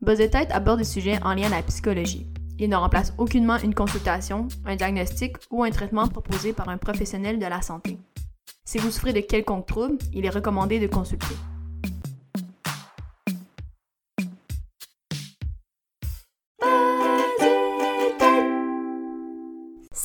[0.00, 2.24] Buzz Tête aborde des sujets en lien à la psychologie.
[2.60, 7.40] Il ne remplace aucunement une consultation, un diagnostic ou un traitement proposé par un professionnel
[7.40, 7.98] de la santé.
[8.64, 11.34] Si vous souffrez de quelconque trouble, il est recommandé de consulter.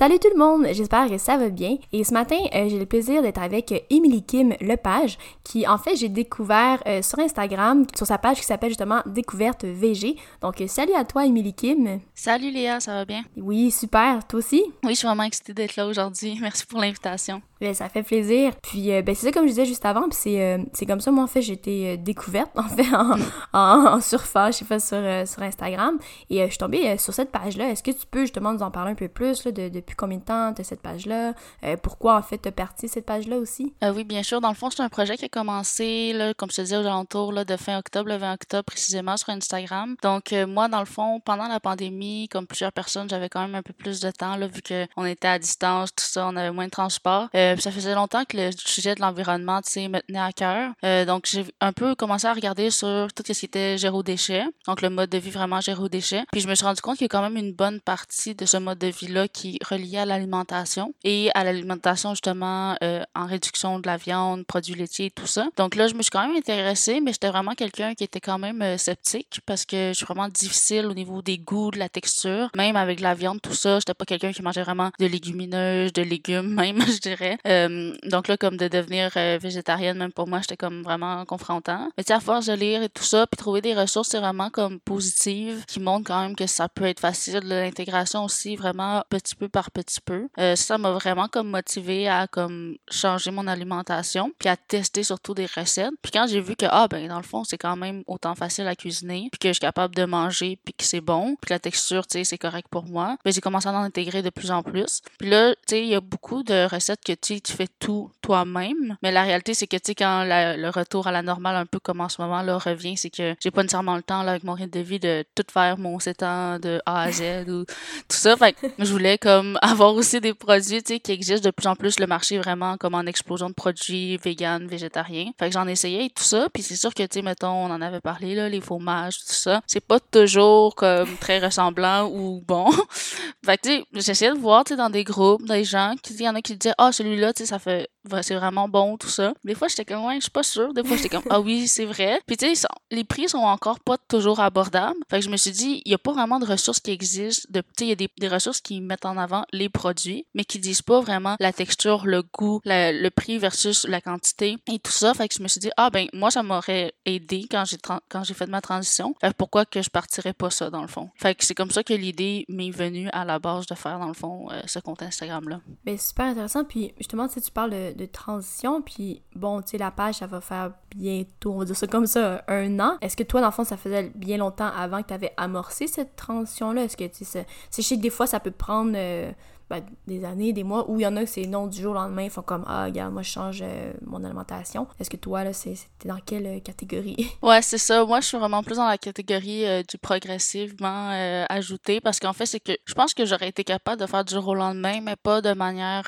[0.03, 1.77] Salut tout le monde, j'espère que ça va bien.
[1.93, 5.95] Et ce matin, euh, j'ai le plaisir d'être avec Emily Kim Lepage, qui en fait
[5.95, 10.17] j'ai découvert euh, sur Instagram, sur sa page qui s'appelle justement Découverte VG.
[10.41, 12.01] Donc euh, salut à toi Emily Kim.
[12.13, 13.23] Salut Léa, ça va bien?
[13.37, 14.65] Oui, super, toi aussi?
[14.83, 16.37] Oui, je suis vraiment excitée d'être là aujourd'hui.
[16.41, 17.41] Merci pour l'invitation.
[17.63, 18.53] Ben, ça fait plaisir.
[18.61, 21.23] Puis ben, c'est ça comme je disais juste avant, puis c'est, c'est comme ça moi
[21.23, 25.41] en fait j'ai été découverte en fait en, en, surfage, je sais pas, sur, sur
[25.43, 25.97] Instagram.
[26.29, 27.69] Et je suis tombée sur cette page-là.
[27.69, 29.95] Est-ce que tu peux justement nous en parler un peu plus là, de, de depuis
[29.95, 31.33] combien de temps tu cette page-là?
[31.63, 33.73] Euh, pourquoi, en fait, tu as parti cette page-là aussi?
[33.83, 34.41] Euh, oui, bien sûr.
[34.41, 36.85] Dans le fond, c'est un projet qui a commencé, là, comme je te disais, aux
[36.85, 39.95] alentours là, de fin octobre, le 20 octobre précisément, sur Instagram.
[40.01, 43.55] Donc, euh, moi, dans le fond, pendant la pandémie, comme plusieurs personnes, j'avais quand même
[43.55, 46.51] un peu plus de temps, là, vu qu'on était à distance, tout ça, on avait
[46.51, 47.29] moins de transport.
[47.59, 50.71] Ça faisait longtemps que le sujet de l'environnement, tu sais, me tenait à cœur.
[51.05, 54.81] donc, j'ai un peu commencé à regarder sur tout ce qui était géro déchets, donc
[54.81, 56.23] le mode de vie vraiment géro déchets.
[56.31, 58.45] Puis, je me suis rendu compte qu'il y a quand même une bonne partie de
[58.45, 63.79] ce mode de vie-là qui reliait à l'alimentation et à l'alimentation justement euh, en réduction
[63.79, 65.47] de la viande, produits laitiers, tout ça.
[65.57, 68.39] Donc là, je me suis quand même intéressée, mais j'étais vraiment quelqu'un qui était quand
[68.39, 71.89] même euh, sceptique parce que je suis vraiment difficile au niveau des goûts, de la
[71.89, 72.49] texture.
[72.55, 76.01] Même avec la viande, tout ça, j'étais pas quelqu'un qui mangeait vraiment de légumineuses, de
[76.01, 77.37] légumes même, je dirais.
[77.47, 81.89] Euh, donc là, comme de devenir végétarienne, même pour moi, j'étais comme vraiment confrontant.
[81.97, 84.49] Mais tu à force de lire et tout ça, puis trouver des ressources, c'est vraiment
[84.49, 87.41] comme positives qui montrent quand même que ça peut être facile.
[87.43, 90.27] L'intégration aussi, vraiment petit peu par petit peu.
[90.39, 95.33] Euh, ça m'a vraiment comme motivé à comme changer mon alimentation, puis à tester surtout
[95.33, 95.93] des recettes.
[96.01, 98.67] Puis quand j'ai vu que ah ben dans le fond c'est quand même autant facile
[98.67, 101.59] à cuisiner, puis que je suis capable de manger, puis que c'est bon, puis la
[101.59, 104.51] texture tu sais c'est correct pour moi, ben j'ai commencé à en intégrer de plus
[104.51, 105.01] en plus.
[105.19, 108.11] Puis là tu sais il y a beaucoup de recettes que tu tu fais tout
[108.21, 111.65] toi-même, mais la réalité c'est que tu sais quand le retour à la normale un
[111.65, 114.31] peu comme en ce moment là revient, c'est que j'ai pas nécessairement le temps là
[114.31, 117.21] avec mon rythme de vie de tout faire mon 7 ans de A à Z
[117.47, 118.35] ou tout ça.
[118.37, 121.67] Fait que je voulais comme avoir aussi des produits tu sais, qui existent de plus
[121.67, 121.99] en plus.
[121.99, 125.31] Le marché vraiment comme en explosion de produits vegan, végétariens.
[125.39, 126.49] Fait que j'en essayais et tout ça.
[126.53, 129.33] Puis c'est sûr que, tu sais, mettons, on en avait parlé, là, les fromages, tout
[129.33, 129.61] ça.
[129.67, 132.71] C'est pas toujours comme très ressemblant ou bon.
[133.45, 136.21] fait que, tu sais, j'essayais de voir, tu sais, dans des groupes, des gens, il
[136.21, 137.89] y en a qui disaient, ah, celui-là, tu ça fait,
[138.21, 139.33] c'est vraiment bon, tout ça.
[139.43, 140.73] Des fois, j'étais comme, ouais, je suis pas sûre.
[140.73, 142.19] Des fois, j'étais comme, ah oui, c'est vrai.
[142.25, 144.97] Puis, tu sais, les prix sont encore pas toujours abordables.
[145.09, 147.47] Fait que je me suis dit, il y a pas vraiment de ressources qui existent.
[147.53, 150.43] Tu sais, il y a des, des ressources qui mettent en avant les produits, mais
[150.43, 154.91] qui disent pas vraiment la texture, le goût, le prix versus la quantité et tout
[154.91, 155.13] ça.
[155.13, 158.47] Fait que je me suis dit, ah ben, moi, ça m'aurait aidé quand j'ai fait
[158.47, 159.15] ma transition.
[159.21, 161.09] Fait que pourquoi que je partirais pas ça, dans le fond?
[161.15, 164.07] Fait que c'est comme ça que l'idée m'est venue à la base de faire, dans
[164.07, 165.61] le fond, euh, ce compte Instagram-là.
[165.85, 166.63] Ben, super intéressant.
[166.63, 170.27] Puis, justement, tu tu parles de, de transition, puis bon, tu sais, la page, ça
[170.27, 172.97] va faire bientôt, on va dire ça comme ça, un an.
[173.01, 175.87] Est-ce que toi, dans le fond, ça faisait bien longtemps avant que tu avais amorcé
[175.87, 176.83] cette transition-là?
[176.83, 177.45] Est-ce que, tu sais,
[177.75, 178.93] je sais que des fois, ça peut prendre...
[178.95, 179.31] Euh,
[179.69, 181.91] ben, des années, des mois, où il y en a que c'est non du jour
[181.91, 184.87] au lendemain, ils font comme Ah, regarde, moi je change euh, mon alimentation.
[184.99, 187.27] Est-ce que toi, là, c'était dans quelle euh, catégorie?
[187.41, 188.05] Ouais, c'est ça.
[188.05, 191.09] Moi, je suis vraiment plus dans la catégorie euh, du progressivement
[191.49, 194.33] ajouté parce qu'en fait, c'est que je pense que j'aurais été capable de faire du
[194.33, 196.03] jour au lendemain, mais pas de manière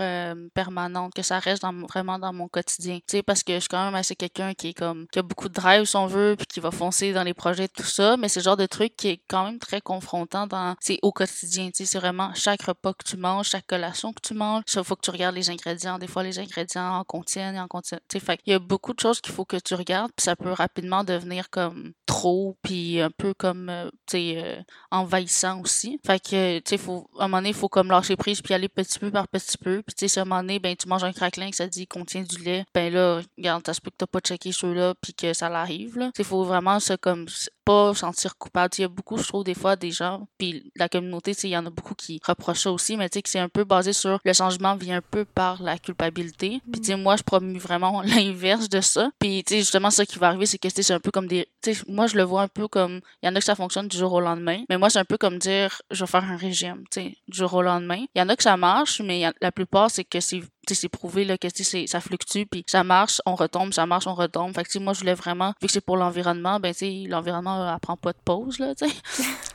[0.54, 2.96] permanente, que ça reste vraiment dans mon quotidien.
[2.98, 5.22] Tu sais, parce que je suis quand même assez quelqu'un qui est comme, qui a
[5.22, 8.18] beaucoup de drive, si on veut, puis qui va foncer dans les projets, tout ça,
[8.18, 11.12] mais c'est le genre de truc qui est quand même très confrontant dans, c'est au
[11.12, 11.68] quotidien.
[11.68, 14.64] Tu sais, c'est vraiment chaque repas que tu manges, chaque collation que tu manges.
[14.76, 15.98] Il faut que tu regardes les ingrédients.
[16.00, 18.00] Des fois, les ingrédients en contiennent et en contiennent.
[18.12, 20.52] Fait il y a beaucoup de choses qu'il faut que tu regardes, puis ça peut
[20.52, 24.62] rapidement devenir comme trop, puis un peu comme, euh, tu euh,
[24.92, 26.00] envahissant aussi.
[26.06, 26.90] Fait que, tu sais,
[27.20, 29.58] à un moment donné, il faut comme lâcher prise, puis aller petit peu par petit
[29.58, 29.82] peu.
[29.86, 31.88] Puis, tu sais, à un moment donné, ben, tu manges un craquelin que ça dit
[31.88, 32.66] contient du lait.
[32.74, 36.12] Ben là, regarde, peut que t'as pas checké ceux-là, puis que ça l'arrive, là.
[36.18, 37.28] Il faut vraiment se, comme,
[37.66, 38.74] pas sentir coupable.
[38.78, 41.58] Il y a beaucoup, je trouve, des fois, des gens, puis la communauté, il y
[41.58, 44.22] en a beaucoup qui reprochent ça aussi, mais tu sais, c'est un peu basé sur
[44.24, 46.62] le changement vient un peu par la culpabilité.
[46.72, 49.10] Puis tu sais, moi, je promue vraiment l'inverse de ça.
[49.20, 51.46] Puis tu sais, justement, ce qui va arriver, c'est que c'est un peu comme des...
[51.62, 53.02] Tu sais, moi, je le vois un peu comme...
[53.22, 55.06] Il y en a que ça fonctionne du jour au lendemain, mais moi, c'est un
[55.06, 58.06] peu comme dire, je vais faire un régime, tu sais, du jour au lendemain.
[58.16, 60.42] Il y en a que ça marche, mais la plupart, c'est que c'est
[60.74, 61.48] c'est prouvé là, que
[61.88, 64.54] ça fluctue, puis ça marche, on retombe, ça marche, on retombe.
[64.56, 66.74] Fait que moi, je voulais vraiment, vu que c'est pour l'environnement, ben
[67.08, 68.60] l'environnement elle prend pas de pause.
[68.60, 68.86] Là, fait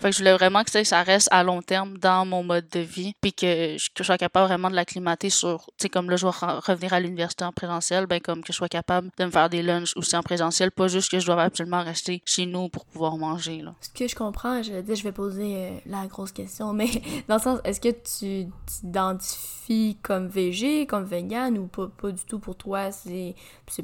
[0.02, 3.14] que je voulais vraiment que ça reste à long terme dans mon mode de vie,
[3.20, 6.32] puis que, je, sois capable vraiment de l'acclimater sur, tu sais, comme là, je vais
[6.32, 9.62] revenir à l'université en présentiel, ben comme que je sois capable de me faire des
[9.62, 13.16] lunchs aussi en présentiel, pas juste que je dois absolument rester chez nous pour pouvoir
[13.16, 13.62] manger.
[13.62, 13.74] Là.
[13.80, 16.88] Ce que je comprends, je, je vais poser euh, la grosse question, mais
[17.28, 22.38] dans le sens, est-ce que tu t'identifies comme végé, comme vegan ou pas, du tout
[22.38, 22.90] pour toi?
[22.92, 23.34] C'est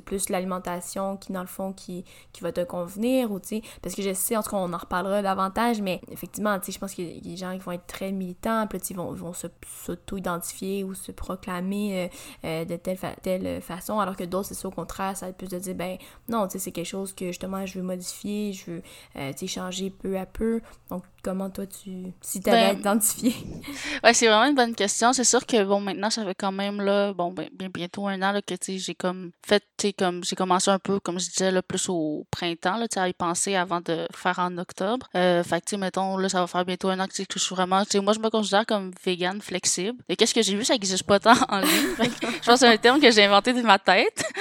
[0.05, 3.95] plus l'alimentation qui, dans le fond, qui, qui va te convenir ou tu sais, parce
[3.95, 6.79] que je sais, en tout cas, on en reparlera davantage, mais effectivement, tu sais, je
[6.79, 9.33] pense qu'il y a des gens qui vont être très militants, puis ils vont, vont
[9.33, 12.09] s'auto-identifier ou se proclamer euh,
[12.45, 15.37] euh, de telle, telle façon, alors que d'autres, c'est ça au contraire, ça va être
[15.37, 15.97] plus de dire, ben
[16.29, 18.83] non, tu sais, c'est quelque chose que justement je veux modifier, je veux,
[19.17, 20.61] euh, tu changer peu à peu.
[20.91, 21.91] Donc, comment toi tu
[22.21, 23.35] si tu avais ben, identifié.
[24.05, 25.13] ouais c'est vraiment une bonne question.
[25.13, 28.23] C'est sûr que bon maintenant ça fait quand même là bon ben, bien bientôt un
[28.23, 31.29] an là, que tu j'ai comme fait tu comme j'ai commencé un peu comme je
[31.29, 35.09] disais là plus au printemps là tu à y penser avant de faire en octobre.
[35.17, 37.39] Euh, fait que tu sais mettons là ça va faire bientôt un an que, je
[37.39, 39.99] suis vraiment tu moi je me considère comme vegan flexible.
[40.09, 42.69] Et qu'est-ce que j'ai vu ça existe pas tant en ligne je pense que c'est
[42.69, 44.25] un terme que j'ai inventé de ma tête.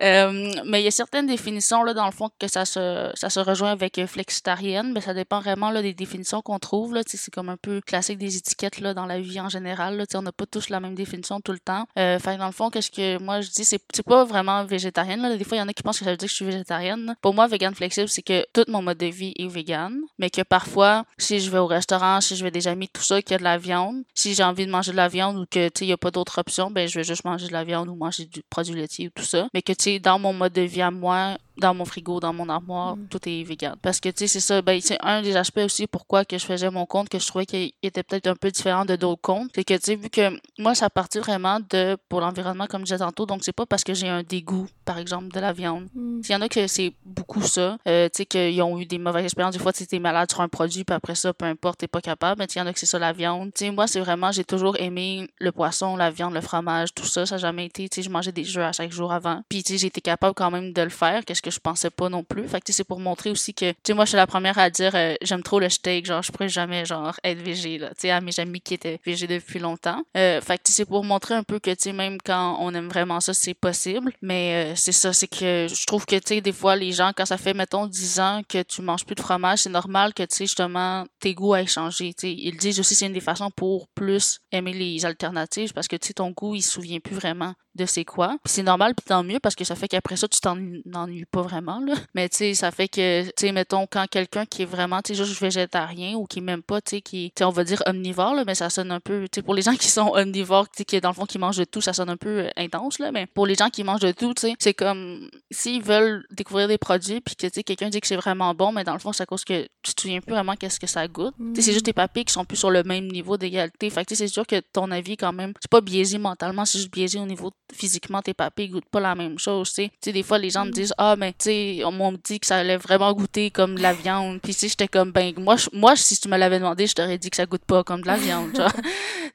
[0.00, 3.28] Euh, mais il y a certaines définitions là dans le fond que ça se ça
[3.28, 6.94] se rejoint avec flexitarienne mais ça dépend vraiment là des définitions qu'on trouve.
[6.94, 9.96] Là, c'est comme un peu classique des étiquettes là, dans la vie en général.
[9.96, 11.86] Là, on n'a pas tous la même définition tout le temps.
[11.98, 15.22] Euh, fait dans le fond, qu'est-ce que moi je dis, c'est, pas vraiment végétarienne.
[15.22, 15.36] Là.
[15.36, 16.44] Des fois, il y en a qui pensent que ça veut dire que je suis
[16.44, 17.14] végétarienne.
[17.20, 20.42] Pour moi, vegan flexible, c'est que tout mon mode de vie est vegan, mais que
[20.42, 23.34] parfois, si je vais au restaurant, si je vais des amis, tout ça, qu'il y
[23.34, 25.86] a de la viande, si j'ai envie de manger de la viande ou que il
[25.86, 28.26] n'y a pas d'autre option, ben je vais juste manger de la viande ou manger
[28.26, 29.48] du produit laitier ou tout ça.
[29.52, 32.32] Mais que tu sais, dans mon mode de vie à moi, dans mon frigo, dans
[32.32, 33.08] mon armoire, mm.
[33.10, 33.76] tout est vegan.
[33.82, 36.44] Parce que, tu sais, c'est ça, ben, c'est un des aspects aussi pourquoi que je
[36.44, 39.50] faisais mon compte, que je trouvais qu'il était peut-être un peu différent de d'autres comptes.
[39.54, 42.92] C'est que, tu sais, vu que moi, ça partit vraiment de, pour l'environnement, comme je
[42.92, 45.88] disais tantôt, donc c'est pas parce que j'ai un dégoût, par exemple, de la viande.
[45.94, 46.20] Mm.
[46.24, 48.98] Il y en a que c'est beaucoup ça, euh, tu sais, qu'ils ont eu des
[48.98, 49.54] mauvaises expériences.
[49.54, 52.00] Des fois, tu es malade sur un produit, puis après ça, peu importe, t'es pas
[52.00, 52.38] capable.
[52.38, 53.52] Mais il y en a que c'est ça, la viande.
[53.54, 57.06] Tu sais, moi, c'est vraiment, j'ai toujours aimé le poisson, la viande, le fromage, tout
[57.06, 57.26] ça.
[57.26, 59.42] Ça n'a jamais été, tu sais, je mangeais des jeux à chaque jour avant.
[59.48, 61.24] Puis, tu sais, été capable quand même de le faire.
[61.24, 62.46] Qu'est-ce que je pensais pas non plus.
[62.48, 64.70] Fait que c'est pour montrer aussi que, tu sais, moi, je suis la première à
[64.70, 68.02] dire, euh, j'aime trop le steak, genre, je pourrais jamais, genre, être végé, là, tu
[68.02, 70.02] sais, à mes amis qui étaient végés depuis longtemps.
[70.16, 72.88] Euh, fait que c'est pour montrer un peu que, tu sais, même quand on aime
[72.88, 74.12] vraiment ça, c'est possible.
[74.22, 77.12] Mais euh, c'est ça, c'est que je trouve que, tu sais, des fois, les gens,
[77.16, 80.22] quand ça fait, mettons, 10 ans que tu manges plus de fromage, c'est normal que,
[80.22, 82.32] tu sais, justement, tes goûts aient changé, tu sais.
[82.32, 86.08] Ils disent aussi, c'est une des façons pour plus aimer les alternatives parce que, tu
[86.08, 88.36] sais, ton goût, il se souvient plus vraiment de c'est quoi.
[88.44, 91.80] c'est normal, puis tant mieux, parce que ça fait qu'après ça, tu t'ennuies pas vraiment,
[91.80, 91.94] là.
[92.14, 95.14] Mais tu sais, ça fait que, tu sais, mettons, quand quelqu'un qui est vraiment, tu
[95.14, 97.82] sais, juste végétarien ou qui même pas, tu sais, qui, tu sais, on va dire
[97.86, 100.68] omnivore, là, mais ça sonne un peu, tu sais, pour les gens qui sont omnivores,
[100.68, 102.50] tu sais, qui dans le fond, qui mangent de tout, ça sonne un peu euh,
[102.56, 105.82] intense, là, mais pour les gens qui mangent de tout, tu sais, c'est comme, s'ils
[105.82, 108.84] veulent découvrir des produits, puis que, tu sais, quelqu'un dit que c'est vraiment bon, mais
[108.84, 111.06] dans le fond, c'est à cause que tu te souviens plus vraiment qu'est-ce que ça
[111.08, 111.34] goûte.
[111.38, 113.88] Tu sais, c'est juste tes papilles qui sont plus sur le même niveau d'égalité.
[113.90, 116.64] Fait que, tu sais, c'est sûr que ton avis, quand même, c'est pas biaisé mentalement,
[116.64, 120.12] c'est juste biaisé au niveau physiquement, tes papilles goûtent pas la même chose, tu sais.
[120.12, 120.74] des fois, les gens me mm.
[120.74, 123.82] disent, ah, mais, tu sais, on m'a dit que ça allait vraiment goûter comme de
[123.82, 124.40] la viande.
[124.40, 127.18] Puis, tu sais, j'étais comme, ben, moi, moi, si tu me l'avais demandé, je t'aurais
[127.18, 128.72] dit que ça goûte pas comme de la viande, genre.
[128.72, 128.82] tu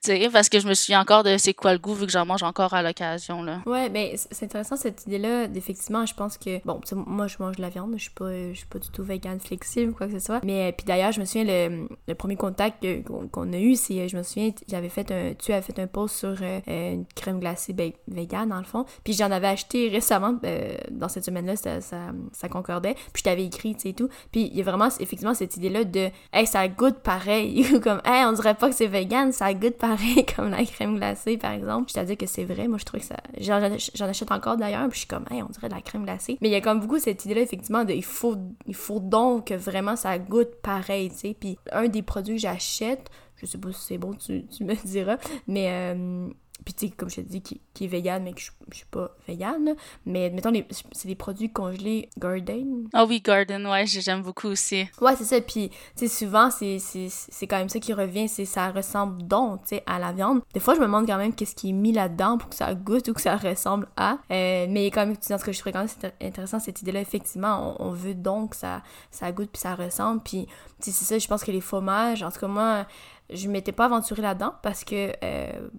[0.02, 2.26] sais, parce que je me souviens encore de c'est quoi le goût, vu que j'en
[2.26, 3.62] mange encore à l'occasion, là.
[3.66, 5.48] Ouais, mais c'est intéressant, cette idée-là.
[5.56, 8.58] Effectivement, je pense que, bon, moi, je mange de la viande, je suis pas, je
[8.58, 10.42] suis pas du tout vegan flexible ou quoi que ce soit.
[10.44, 12.86] Mais, puis d'ailleurs, je me souviens, le, le premier contact
[13.32, 16.16] qu'on a eu, c'est, je me souviens, j'avais fait un, tu avais fait un post
[16.16, 18.86] sur euh, une crème glacée ben, vegan, dans le fond.
[19.04, 22.94] Puis j'en avais acheté récemment, euh, dans cette semaine-là, ça, ça, concordait.
[23.14, 24.10] Puis je t'avais écrit, tu sais, tout.
[24.32, 27.66] Puis il y a vraiment, effectivement, cette idée-là de, hey, ça goûte pareil.
[27.74, 30.98] Ou comme, hey, on dirait pas que c'est vegan, ça goûte pareil, comme la crème
[30.98, 31.92] glacée, par exemple.
[31.94, 32.68] Je à dire que c'est vrai.
[32.68, 33.18] Moi, je trouve que ça.
[33.40, 36.38] J'en achète encore d'ailleurs, puis je suis comme, hey, on dirait de la crème glacée.
[36.42, 38.36] Mais il y a comme beaucoup cette idée-là, effectivement, de, il faut,
[38.66, 41.38] il faut donc que vraiment ça goûte pareil, tu sais.
[41.40, 44.76] Puis un des produits que j'achète, je sais pas si c'est bon, tu, tu me
[44.86, 45.68] diras, mais.
[45.96, 46.30] Euh,
[46.66, 48.78] puis tu sais, comme je te dis, qui, qui, est vegan, mais que je, je
[48.78, 49.76] suis pas vegan.
[50.06, 50.52] Mais mettons,
[50.92, 52.88] c'est des produits congelés Garden.
[52.94, 54.88] Ah oui, Garden, ouais, j'aime beaucoup aussi.
[55.00, 55.40] Ouais, c'est ça.
[55.40, 59.76] Puis tu sais, souvent, c'est quand même ça qui revient, c'est ça ressemble donc, tu
[59.76, 60.42] sais, à la viande.
[60.54, 62.74] Des fois, je me demande quand même qu'est-ce qui est mis là-dedans pour que ça
[62.74, 64.18] goûte ou que ça ressemble à.
[64.32, 67.02] Euh, mais quand même, en tout cas, je trouve quand même intéressant cette idée-là.
[67.02, 70.22] Effectivement, on, veut donc que ça, ça goûte puis ça ressemble.
[70.22, 70.48] Puis
[70.82, 72.86] tu sais, c'est ça, je pense que les fromages, en tout cas, moi
[73.30, 75.70] je m'étais pas aventurée là-dedans parce que euh,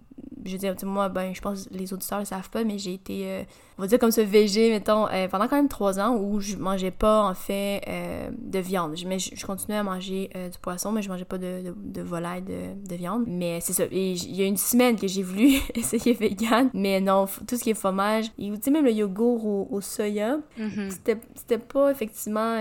[0.44, 2.94] je veux dire, moi, ben, je pense que les auditeurs le savent pas, mais j'ai
[2.94, 3.42] été, euh,
[3.78, 6.56] on va dire comme ce VG, mettons, euh, pendant quand même trois ans où je
[6.56, 8.96] mangeais pas, en fait, euh, de viande.
[8.96, 12.42] Je, mais je, continuais à manger du poisson, mais je mangeais pas de, de, volaille,
[12.42, 13.24] de, de, viande.
[13.26, 13.84] Mais c'est ça.
[13.90, 17.62] Et il y a une semaine que j'ai voulu essayer vegan, mais non, tout ce
[17.62, 20.90] qui est fromage, et tu sais, même le yogourt au, soya, mm-hmm.
[21.34, 22.58] c'était pas effectivement,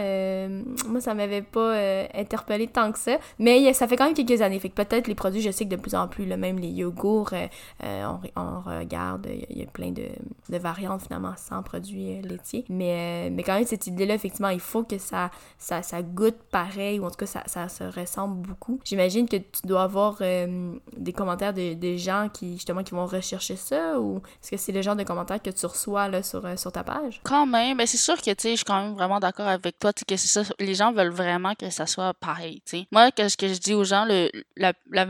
[0.87, 1.73] moi, ça m'avait pas
[2.13, 4.59] interpellé tant que ça, mais ça fait quand même quelques années.
[4.59, 6.69] Fait que peut-être les produits, je sais que de plus en plus, le même les
[6.69, 7.33] yogourts,
[7.83, 10.07] on, on, regarde, il y, a plein de,
[10.49, 12.65] de, variantes finalement sans produits laitiers.
[12.69, 16.99] Mais, mais quand même, cette idée-là, effectivement, il faut que ça, ça, ça goûte pareil,
[16.99, 18.79] ou en tout cas, ça, ça se ressemble beaucoup.
[18.83, 23.55] J'imagine que tu dois avoir des commentaires de, des gens qui, justement, qui vont rechercher
[23.55, 26.71] ça, ou est-ce que c'est le genre de commentaires que tu reçois là, sur, sur
[26.71, 27.21] ta page?
[27.23, 30.15] Quand même, mais c'est sûr que, je suis quand même vraiment d'accord avec toi, que
[30.15, 32.83] c'est ça, les gens veulent vraiment que ça soit pareil, tu.
[32.91, 35.05] Moi, ce que je dis aux gens, le, la, la,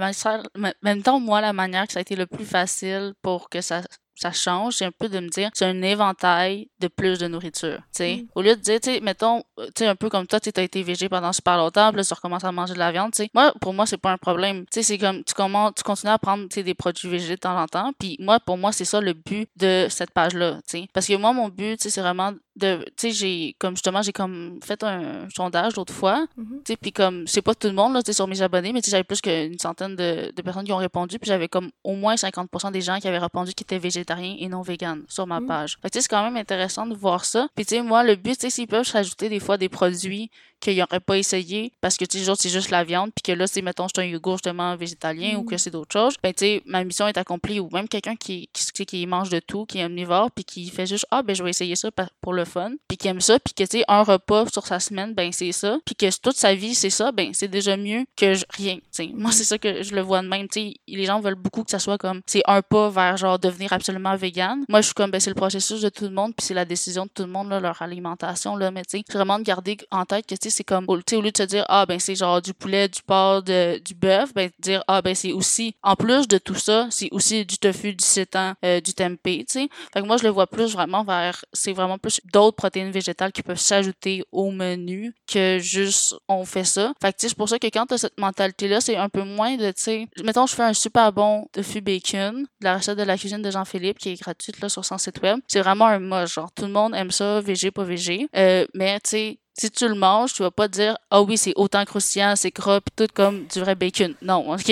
[0.82, 3.82] même temps, moi, la manière que ça a été le plus facile pour que ça
[4.18, 7.78] ça change, c'est un peu de me dire, c'est un éventail de plus de nourriture,
[7.78, 8.16] tu sais.
[8.18, 8.28] Mm.
[8.36, 10.64] Au lieu de dire, tu sais, mettons, tu sais, un peu comme toi, tu as
[10.64, 13.24] été végé pendant super longtemps, puis là, tu recommences à manger de la viande, tu
[13.24, 13.30] sais.
[13.34, 14.66] Moi, pour moi, c'est pas un problème.
[14.72, 17.40] Tu sais, c'est comme, tu, commences, tu continues à prendre, tu des produits végétaux de
[17.40, 20.80] temps en temps, puis moi, pour moi, c'est ça le but de cette page-là, tu
[20.80, 20.88] sais.
[20.94, 24.02] Parce que moi, mon but, tu sais, c'est vraiment de, tu sais, j'ai, comme justement,
[24.02, 26.58] j'ai comme fait un sondage l'autre fois, mm-hmm.
[26.66, 28.74] tu sais, puis comme, c'est pas tout le monde, là, tu sais, sur mes abonnés,
[28.74, 31.48] mais tu sais, j'avais plus qu'une centaine de, de personnes qui ont répondu, puis j'avais
[31.48, 35.00] comme au moins 50% des gens qui avaient répondu qui étaient végétariens et non végans
[35.08, 35.46] sur ma mm.
[35.48, 35.78] page.
[35.82, 37.48] Fait que c'est quand même intéressant de voir ça.
[37.56, 40.32] Puis tu sais, moi, le but, tu sais, s'ils peuvent s'ajouter des fois des produits
[40.60, 43.48] qu'ils n'auraient pas essayé parce que tu sais, c'est juste la viande, puis que là,
[43.48, 45.58] c'est, mettons, c'est un yogourt justement végétalien ou que mm.
[45.58, 47.60] c'est d'autres choses, ben tu sais, ma mission est accomplie.
[47.60, 50.86] Ou même quelqu'un qui, qui, qui mange de tout, qui est omnivore, puis qui fait
[50.86, 51.90] juste, ah, ben je vais essayer ça
[52.22, 54.80] pour le fun, puis qui aime ça, puis que tu sais, un repas sur sa
[54.80, 58.06] semaine, ben c'est ça, puis que toute sa vie, c'est ça, ben c'est déjà mieux
[58.16, 58.76] que rien.
[58.76, 60.48] Tu sais, moi, c'est ça que je le vois de même.
[60.48, 63.40] Tu sais, les gens veulent beaucoup que ça soit comme, c'est un pas vers genre
[63.40, 64.64] devenir absolument vegan.
[64.70, 66.66] Moi, je suis comme, ben c'est le processus de tout le monde, puis c'est la
[66.66, 69.78] décision de tout le monde, là, leur alimentation, là, mais tu sais, vraiment de garder
[69.92, 72.00] en tête que, tu c'est comme, tu sais, au lieu de se dire, ah, ben,
[72.00, 75.76] c'est genre du poulet, du porc, de, du bœuf, ben, dire, ah, ben, c'est aussi,
[75.84, 79.60] en plus de tout ça, c'est aussi du tofu, du sétan, euh, du tempeh, tu
[79.62, 79.70] sais.
[79.94, 83.32] Fait que moi, je le vois plus vraiment vers, c'est vraiment plus d'autres protéines végétales
[83.32, 86.94] qui peuvent s'ajouter au menu que juste, on fait ça.
[87.02, 89.24] Fait que, tu sais, c'est pour ça que quand t'as cette mentalité-là, c'est un peu
[89.24, 92.98] moins de, tu sais, mettons, je fais un super bon tofu bacon, de la recette
[92.98, 95.40] de la cuisine de Jean-Philippe, qui est gratuite, là, sur son site web.
[95.48, 98.28] C'est vraiment un mot, genre, tout le monde aime ça, végé, pas végé.
[98.36, 101.54] Euh, mais, tu sais, si tu le manges, tu vas pas dire ah oui, c'est
[101.56, 104.14] autant croustillant, c'est gras pis tout comme du vrai bacon.
[104.22, 104.72] Non, OK,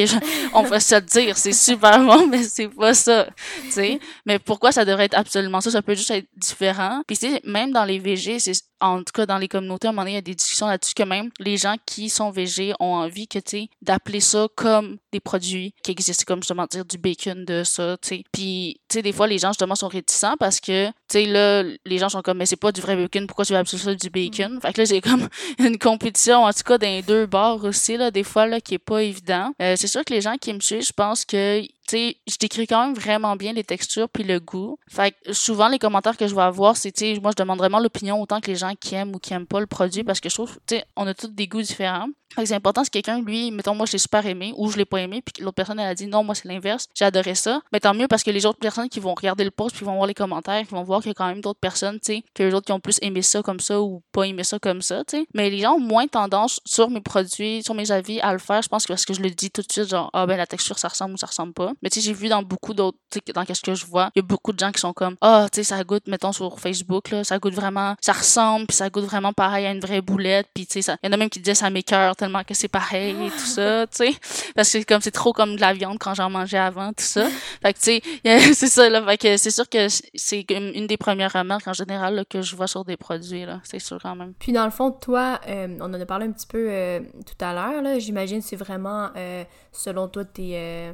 [0.54, 3.28] on va se le dire, c'est super bon, mais c'est pas ça,
[3.74, 4.00] tu.
[4.26, 5.72] Mais pourquoi ça devrait être absolument ça?
[5.72, 7.02] Ça peut juste être différent.
[7.08, 9.94] Puis c'est même dans les végés, c'est en tout cas dans les communautés à un
[9.94, 12.74] moment donné, il y a des discussions là-dessus que même les gens qui sont végés
[12.80, 16.98] ont envie que tu d'appeler ça comme des produits qui existent comme justement dire du
[16.98, 18.24] bacon de ça, tu sais.
[18.32, 21.64] Puis tu sais des fois les gens justement sont réticents parce que tu sais là
[21.86, 23.94] les gens sont comme mais c'est pas du vrai bacon, pourquoi tu veux appeler ça
[23.94, 24.60] du bacon?
[24.62, 25.28] Fait que là j'ai comme
[25.60, 28.76] une compétition en tout cas dans les deux bords aussi là des fois là qui
[28.76, 29.54] est pas évident.
[29.62, 32.38] Euh, c'est sûr que les gens qui me suivent, je pense que tu sais, je
[32.38, 34.80] décris quand même vraiment bien les textures puis le goût.
[34.88, 37.60] Fait que souvent les commentaires que je vais avoir, c'est tu sais, moi je demande
[37.60, 40.20] vraiment l'opinion autant que les gens qui aiment ou qui aiment pas le produit parce
[40.20, 42.08] que je trouve tu sais, on a tous des goûts différents
[42.44, 45.00] c'est important si quelqu'un, lui, mettons, moi, je l'ai super aimé ou je l'ai pas
[45.00, 47.62] aimé, puis l'autre personne, elle a dit non, moi, c'est l'inverse, j'ai adoré ça.
[47.72, 49.96] Mais tant mieux parce que les autres personnes qui vont regarder le post, puis vont
[49.96, 52.24] voir les commentaires, qui vont voir qu'il y a quand même d'autres personnes, tu sais,
[52.34, 54.82] que les autres qui ont plus aimé ça comme ça ou pas aimé ça comme
[54.82, 55.28] ça, tu sais.
[55.34, 58.62] Mais les gens ont moins tendance sur mes produits, sur mes avis à le faire,
[58.62, 60.48] je pense que parce que je le dis tout de suite, genre, ah ben la
[60.48, 61.74] texture, ça ressemble ou ça ressemble pas.
[61.82, 64.10] Mais tu sais, j'ai vu dans beaucoup d'autres, tu sais, dans qu'est-ce que je vois,
[64.16, 66.32] il y a beaucoup de gens qui sont comme, ah, tu sais, ça goûte, mettons,
[66.32, 69.80] sur Facebook, là, ça goûte vraiment, ça ressemble, puis ça goûte vraiment pareil à une
[69.80, 72.44] vraie boulette, puis tu sais, il y en a même qui disaient ça m'écœure tellement
[72.44, 74.14] que c'est pareil et tout ça, tu sais.
[74.56, 77.28] Parce que comme c'est trop comme de la viande quand j'en mangeais avant, tout ça.
[77.62, 79.04] Fait que, tu sais, c'est ça, là.
[79.06, 82.68] Fait que c'est sûr que c'est une des premières remarques en général que je vois
[82.68, 83.62] sur des produits, là.
[83.64, 84.34] C'est sûr quand même.
[84.40, 87.46] Puis dans le fond, toi, euh, on en a parlé un petit peu euh, tout
[87.46, 88.00] à l'heure, là.
[88.00, 90.94] J'imagine c'est vraiment, euh, selon toi, tes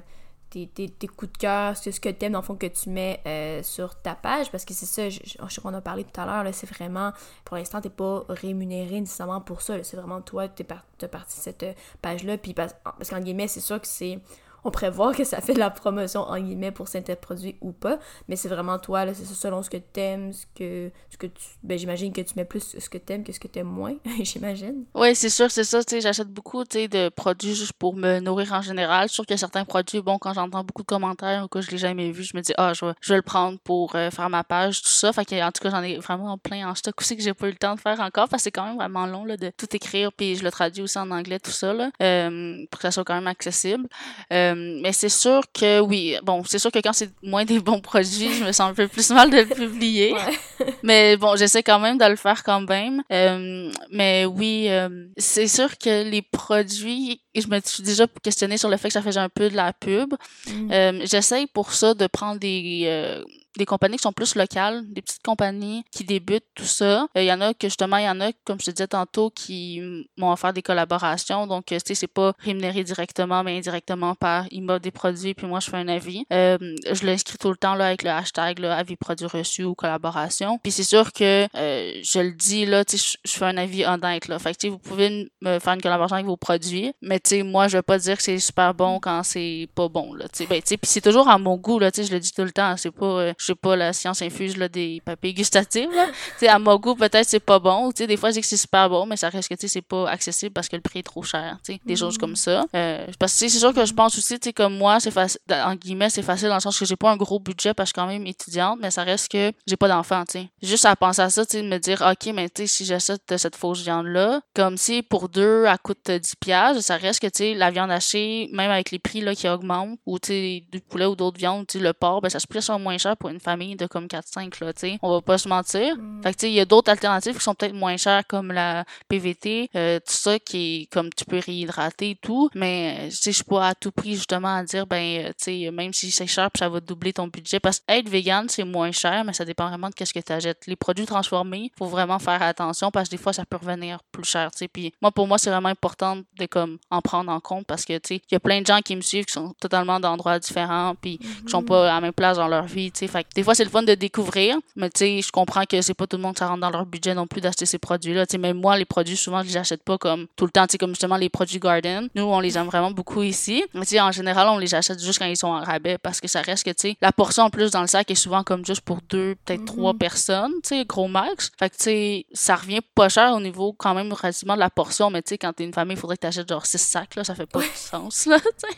[0.52, 3.64] tes, coups de cœur, ce que tu aimes, dans le fond, que tu mets euh,
[3.64, 6.54] sur ta page, parce que c'est ça, je, je, qu'on a parlé tout à l'heure,
[6.54, 7.14] c'est vraiment,
[7.46, 11.44] pour l'instant, t'es pas rémunéré nécessairement pour ça, c'est vraiment toi, t'es par, parti de
[11.44, 11.66] cette
[12.02, 14.20] page-là, puis parce, parce qu'en guillemets, c'est sûr que c'est
[14.64, 18.00] on prévoit que ça fait de la promotion en guillemets pour certains produits ou pas,
[18.28, 21.46] mais c'est vraiment toi, là, c'est selon ce que t'aimes, ce que, ce que tu,
[21.64, 24.86] ben j'imagine que tu mets plus ce que t'aimes que ce que t'aimes moins, j'imagine.
[24.94, 27.96] Oui, c'est sûr, c'est ça, tu sais, j'achète beaucoup, tu sais, de produits juste pour
[27.96, 29.10] me nourrir en général.
[29.10, 31.78] Je trouve qu'il certains produits, bon, quand j'entends beaucoup de commentaires ou que je l'ai
[31.78, 34.30] jamais vu, je me dis, ah, je vais, je vais le prendre pour euh, faire
[34.30, 35.12] ma page, tout ça.
[35.12, 37.48] Fait que, en tout cas, j'en ai vraiment plein en stock aussi que j'ai pas
[37.48, 39.52] eu le temps de faire encore parce que c'est quand même vraiment long, là, de
[39.58, 42.84] tout écrire, puis je le traduis aussi en anglais, tout ça, là, euh, pour que
[42.84, 43.88] ça soit quand même accessible.
[44.32, 47.60] Euh, euh, mais c'est sûr que oui, bon, c'est sûr que quand c'est moins des
[47.60, 50.14] bons produits, je me sens un peu plus mal de le publier.
[50.84, 53.04] mais bon, j'essaie quand même de le faire quand même.
[53.12, 58.70] Euh, mais oui, euh, c'est sûr que les produits, je me suis déjà questionnée sur
[58.70, 60.14] le fait que ça faisait un peu de la pub.
[60.48, 61.06] Mm.
[61.06, 63.24] j'essaie pour ça de prendre des
[63.58, 67.08] des compagnies qui sont plus locales, des petites compagnies qui débutent, tout ça.
[67.16, 69.30] Il y en a que justement, il y en a, comme je te disais tantôt,
[69.30, 69.82] qui
[70.18, 71.48] m'ont offert des collaborations.
[71.48, 75.48] Donc, tu sais, c'est pas rémunéré directement, mais indirectement par, ils m'offrent des produits, puis
[75.48, 76.26] moi, je fais un avis.
[76.30, 80.60] je l'inscris tout le temps là, avec le hashtag là, avis produit reçu ou collaboration.
[80.62, 84.28] Puis c'est sûr que je le dis, là, tu sais, je fais un avis honnête,
[84.28, 84.40] là.
[84.40, 87.68] Fait que, vous pouvez me faire une collaboration avec vos produits, mais tu sais, moi,
[87.68, 90.26] je vais pas dire que c'est super bon quand c'est pas bon, là.
[90.30, 92.14] Tu sais, ben, tu sais, puis c'est toujours à mon goût, là, tu sais, je
[92.14, 92.76] le dis tout le temps.
[92.78, 96.06] C'est pas, euh, je sais pas, la science infuse, là, des papiers gustatifs, là.
[96.40, 97.92] tu sais, à mon goût, peut-être c'est pas bon.
[97.92, 99.62] Tu sais, des fois, je dis que c'est super bon, mais ça reste que, tu
[99.62, 102.20] sais, c'est pas accessible parce que le prix est trop cher, tu sais, des choses
[102.20, 102.66] comme ça.
[102.76, 105.40] Euh, parce que, c'est sûr que je pense aussi, tu sais, comme moi, c'est facile,
[105.50, 108.00] en guillemets, c'est facile dans le sens que j'ai pas un gros budget parce que
[108.00, 110.50] je suis quand même étudiante, mais ça reste que j'ai pas d'enfant, tu sais.
[110.62, 113.24] Juste à penser à ça, tu sais, me dire, OK, mais tu sais, si j'achète
[113.38, 117.38] cette fausse viande-là, comme si pour deux, elle coûte 10 piastres, ça reste que, tu
[117.38, 120.80] sais, la viande hachée, même avec les prix, là, qui augmentent, ou, tu sais, du
[120.82, 123.31] poulet ou d'autres viandes, tu sais, le porc, ben, ça se plus moins cher pour
[123.32, 125.00] une famille de comme 4-5, là, tu sais.
[125.02, 125.96] On va pas se mentir.
[125.98, 126.22] Mm.
[126.24, 128.52] Fait que, tu sais, il y a d'autres alternatives qui sont peut-être moins chères, comme
[128.52, 133.16] la PVT, euh, tout ça, qui est, comme, tu peux réhydrater et tout, mais, tu
[133.16, 136.12] sais, je suis pas à tout prix, justement, à dire, ben, tu sais, même si
[136.12, 139.34] c'est cher, ça va doubler ton budget, parce que être vegan, c'est moins cher, mais
[139.34, 140.66] ça dépend vraiment de qu'est-ce que tu achètes.
[140.68, 144.24] Les produits transformés, faut vraiment faire attention, parce que des fois, ça peut revenir plus
[144.24, 144.68] cher, tu sais.
[144.68, 147.98] Puis, moi, pour moi, c'est vraiment important de, comme, en prendre en compte, parce que,
[147.98, 150.40] tu sais, il y a plein de gens qui me suivent qui sont totalement d'endroits
[150.40, 153.08] différents, puis qui sont pas à la même place dans leur vie, tu sais.
[153.22, 155.94] Fait des fois, c'est le fun de découvrir, mais tu sais, je comprends que c'est
[155.94, 158.26] pas tout le monde qui rentre dans leur budget non plus d'acheter ces produits-là.
[158.26, 160.66] Tu sais, même moi, les produits, souvent, je les achète pas comme tout le temps,
[160.68, 162.10] tu sais, comme justement les produits Garden.
[162.16, 163.64] Nous, on les aime vraiment beaucoup ici.
[163.74, 166.20] Mais tu sais, en général, on les achète juste quand ils sont en rabais parce
[166.20, 168.44] que ça reste que, tu sais, la portion en plus dans le sac est souvent
[168.44, 170.00] comme juste pour deux, peut-être trois mhm.
[170.00, 171.52] personnes, tu sais, gros max.
[171.60, 174.70] Fait que, tu sais, ça revient pas cher au niveau quand même relativement de la
[174.70, 177.16] portion, mais tu sais, quand t'es une famille, il faudrait que t'achètes genre six sacs,
[177.16, 178.78] là, ça fait pas de sens, là, tu sais.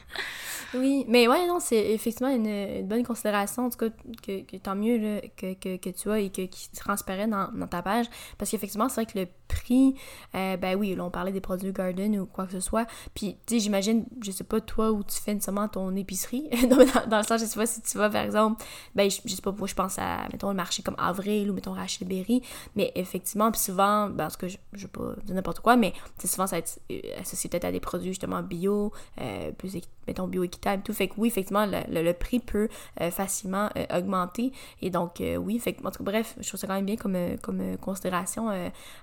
[0.73, 3.89] Oui, mais ouais, non, c'est effectivement une, bonne considération, en tout cas,
[4.25, 8.05] que, tant mieux que, que, tu as et que, qui transparaît dans, dans ta page.
[8.37, 9.95] Parce qu'effectivement, c'est vrai que le prix,
[10.35, 12.85] euh, ben oui, là, on parlait des produits Garden ou quoi que ce soit.
[13.13, 16.49] Puis, tu sais, j'imagine, je sais pas, toi, où tu fais nécessairement ton épicerie.
[16.69, 18.63] dans, le sens, je sais pas si tu vas, par exemple,
[18.95, 21.73] ben, je, sais pas, moi, je pense à, mettons, le marché comme Avril ou, mettons,
[21.73, 22.41] Rachel Berry.
[22.75, 25.93] Mais effectivement, puis souvent, ben, parce que je, je veux pas dire n'importe quoi, mais
[26.23, 28.91] souvent, ça va être euh, associé peut-être à des produits, justement, bio,
[29.21, 30.93] euh, plus, mettons, bio-équitable tout.
[30.93, 32.69] Fait que oui, effectivement, le, le, prix peut
[33.11, 34.51] facilement augmenter.
[34.81, 36.95] Et donc, oui, fait que, en tout cas, bref, je trouve ça quand même bien
[36.95, 38.49] comme, comme considération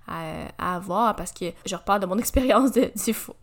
[0.06, 2.90] à à avoir parce que je reparle de mon expérience du,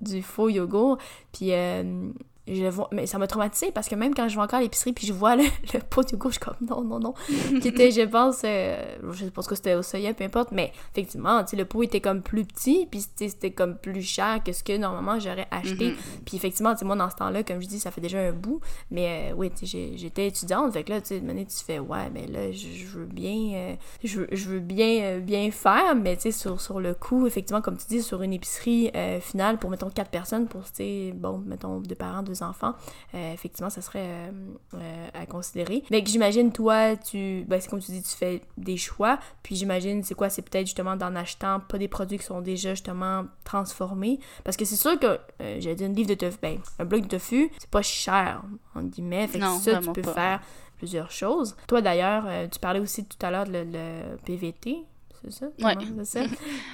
[0.02, 0.98] du faux yogourt.
[1.32, 2.10] Puis euh,
[2.48, 4.94] je vois, mais ça m'a traumatisé parce que même quand je vais encore à l'épicerie
[4.94, 5.44] puis je vois le,
[5.90, 7.14] pot je suis comme non, non, non.
[7.62, 11.44] qui était, je pense, euh, je pense que c'était au soya, peu importe, mais effectivement,
[11.44, 14.64] tu sais, le pot était comme plus petit puis c'était comme plus cher que ce
[14.64, 15.92] que normalement j'aurais acheté.
[15.92, 16.24] Mm-hmm.
[16.26, 18.32] Puis effectivement, tu sais, moi dans ce temps-là, comme je dis, ça fait déjà un
[18.32, 21.48] bout, mais euh, oui, tu sais, j'étais étudiante, fait que là, tu sais, de manière,
[21.48, 25.96] tu fais, ouais, mais là, je, veux bien, euh, je, je, veux bien, bien faire,
[25.96, 29.58] mais tu sais, sur, sur le coup, effectivement, comme tu dis, sur une épicerie finale
[29.58, 32.74] pour, mettons, quatre personnes, pour, tu sais, bon, mettons, deux parents, deux enfants,
[33.14, 34.32] euh, effectivement, ça serait euh,
[34.76, 35.84] euh, à considérer.
[35.92, 40.04] Mais j'imagine, toi, tu, ben, c'est comme tu dis, tu fais des choix, puis j'imagine,
[40.04, 44.20] c'est quoi, c'est peut-être justement d'en achetant pas des produits qui sont déjà justement transformés,
[44.44, 45.20] parce que c'est sûr que,
[45.60, 48.44] j'ai dit un livre de tofu, ben, un bloc de tofu, c'est pas cher,
[48.76, 50.42] en guillemets, fait que ça, tu peux faire
[50.78, 51.56] plusieurs choses.
[51.68, 54.86] Toi, d'ailleurs, tu parlais aussi tout à l'heure de le PVT,
[55.24, 55.46] c'est ça?
[55.60, 55.76] Ouais.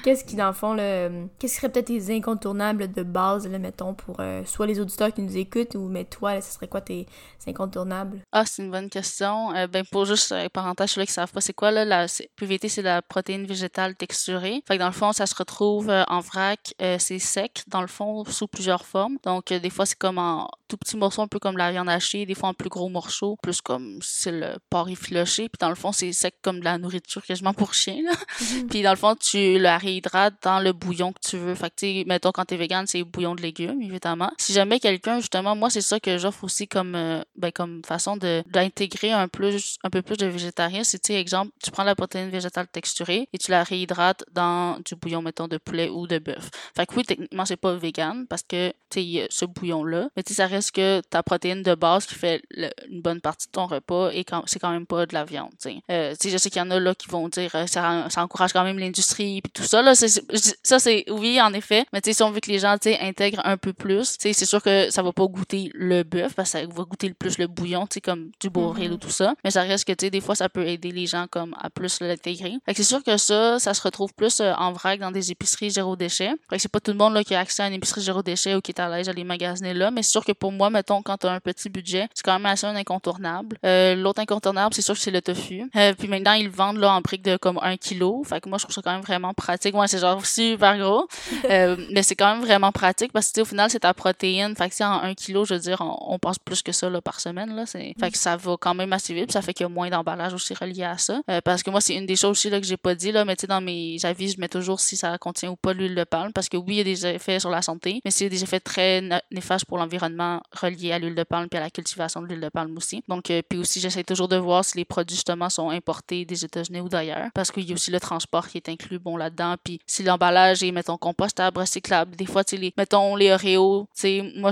[0.04, 1.28] Qu'est-ce qui, dans le fond, le...
[1.40, 5.14] qu'est-ce qui serait peut-être tes incontournables de base, là, mettons, pour euh, soit les auditeurs
[5.14, 7.08] qui nous écoutent ou, mais toi, ce serait quoi tes
[7.48, 8.22] incontournables?
[8.32, 9.54] Ah, c'est une bonne question.
[9.56, 12.70] Euh, ben, pour juste, euh, parenthèse, ceux qui savent pas, c'est quoi, là, la PVT,
[12.70, 14.64] c'est la protéine végétale texturée.
[14.68, 17.88] Fait que dans le fond, ça se retrouve euh, en vrac, c'est sec, dans le
[17.88, 19.18] fond, sous plusieurs formes.
[19.24, 22.26] Donc, des fois, c'est comme en tout petits morceaux, un peu comme la viande hachée,
[22.26, 25.50] des fois en plus gros morceaux, plus comme c'est le porc effiloché.
[25.50, 28.12] Puis dans le fond, c'est sec comme de la nourriture quasiment pour chien, là.
[28.42, 28.68] Mhm.
[28.68, 31.56] Puis dans le fond, tu le réhydrates dans le bouillon que tu veux.
[31.56, 34.32] Fait que, tu mettons, quand t'es vegan, c'est bouillon de légumes, évidemment.
[34.38, 38.18] Si jamais quelqu'un, justement, moi, c'est ça que j'offre aussi comme, euh, ben, comme façon
[38.18, 40.84] de, d'intégrer un plus, un peu plus de végétarien.
[40.84, 44.96] C'est, tu exemple, tu prends la protéine végétale texturée et tu la réhydrates dans du
[44.96, 46.50] bouillon, mettons, de poulet ou de bœuf.
[46.76, 50.10] Fait que oui, techniquement, c'est pas vegan parce que, tu sais, ce bouillon-là.
[50.16, 52.42] Mais tu ça reste que ta protéine de base qui fait
[52.90, 55.70] une bonne partie de ton repas et c'est quand même pas de la viande, tu
[55.70, 55.82] sais.
[55.92, 58.54] Euh, je sais qu'il y en a là qui vont dire, euh, ça ça encourage
[58.54, 59.94] quand même l'industrie puis tout ça là.
[59.96, 61.86] Ça c'est oui en effet.
[61.94, 64.18] Mais tu sais si on veut que les gens tu sais intègrent un peu plus
[64.18, 66.84] tu sais c'est sûr que ça va pas goûter le bœuf parce que ça va
[66.84, 68.94] goûter le plus le bouillon tu sais comme du bourril mm-hmm.
[68.94, 69.36] ou tout ça.
[69.44, 71.70] Mais ça reste que tu sais des fois ça peut aider les gens comme à
[71.70, 72.54] plus l'intégrer.
[72.66, 75.32] Fait que c'est sûr que ça ça se retrouve plus euh, en vrac dans des
[75.32, 76.32] épiceries zéro déchet.
[76.50, 78.22] Fait que c'est pas tout le monde là qui a accès à une épicerie zéro
[78.24, 79.92] déchet ou qui est à l'aise à les magasiner là.
[79.92, 82.34] Mais c'est sûr que pour moi mettons quand tu as un petit budget c'est quand
[82.34, 83.58] même assez un incontournable.
[83.66, 85.70] Euh, l'autre incontournable c'est sûr que c'est le tofu.
[85.76, 88.50] Euh, puis maintenant ils le vendent là en briques de comme un kilo fait que
[88.50, 89.76] moi je trouve ça quand même vraiment pratique.
[89.76, 91.08] Ouais c'est genre super gros.
[91.50, 94.56] Euh, mais c'est quand même vraiment pratique parce que au final c'est ta protéine.
[94.56, 97.02] Fait que si en un kilo je veux dire on, passe plus que ça là
[97.02, 97.66] par semaine là.
[97.66, 99.90] C'est fait que ça va quand même assez vite ça fait qu'il y a moins
[99.90, 101.22] d'emballage aussi relié à ça.
[101.44, 103.36] Parce que moi c'est une des choses aussi là que j'ai pas dit là mais
[103.36, 106.04] tu sais dans mes avis je mets toujours si ça contient ou pas l'huile de
[106.04, 108.44] palme parce que oui il y a des effets sur la santé mais c'est des
[108.44, 112.28] effets très néfastes pour l'environnement reliés à l'huile de palme puis à la cultivation de
[112.28, 113.04] l'huile de palme aussi.
[113.10, 116.82] Donc puis aussi j'essaie toujours de voir si les produits justement sont importés des États-Unis
[116.82, 119.56] ou d'ailleurs parce qu'il y a aussi le transport qui est inclus bon là-dedans.
[119.64, 124.02] Puis si l'emballage est mettons compostable recyclable des fois tu les mettons les Oreos tu
[124.02, 124.52] sais moi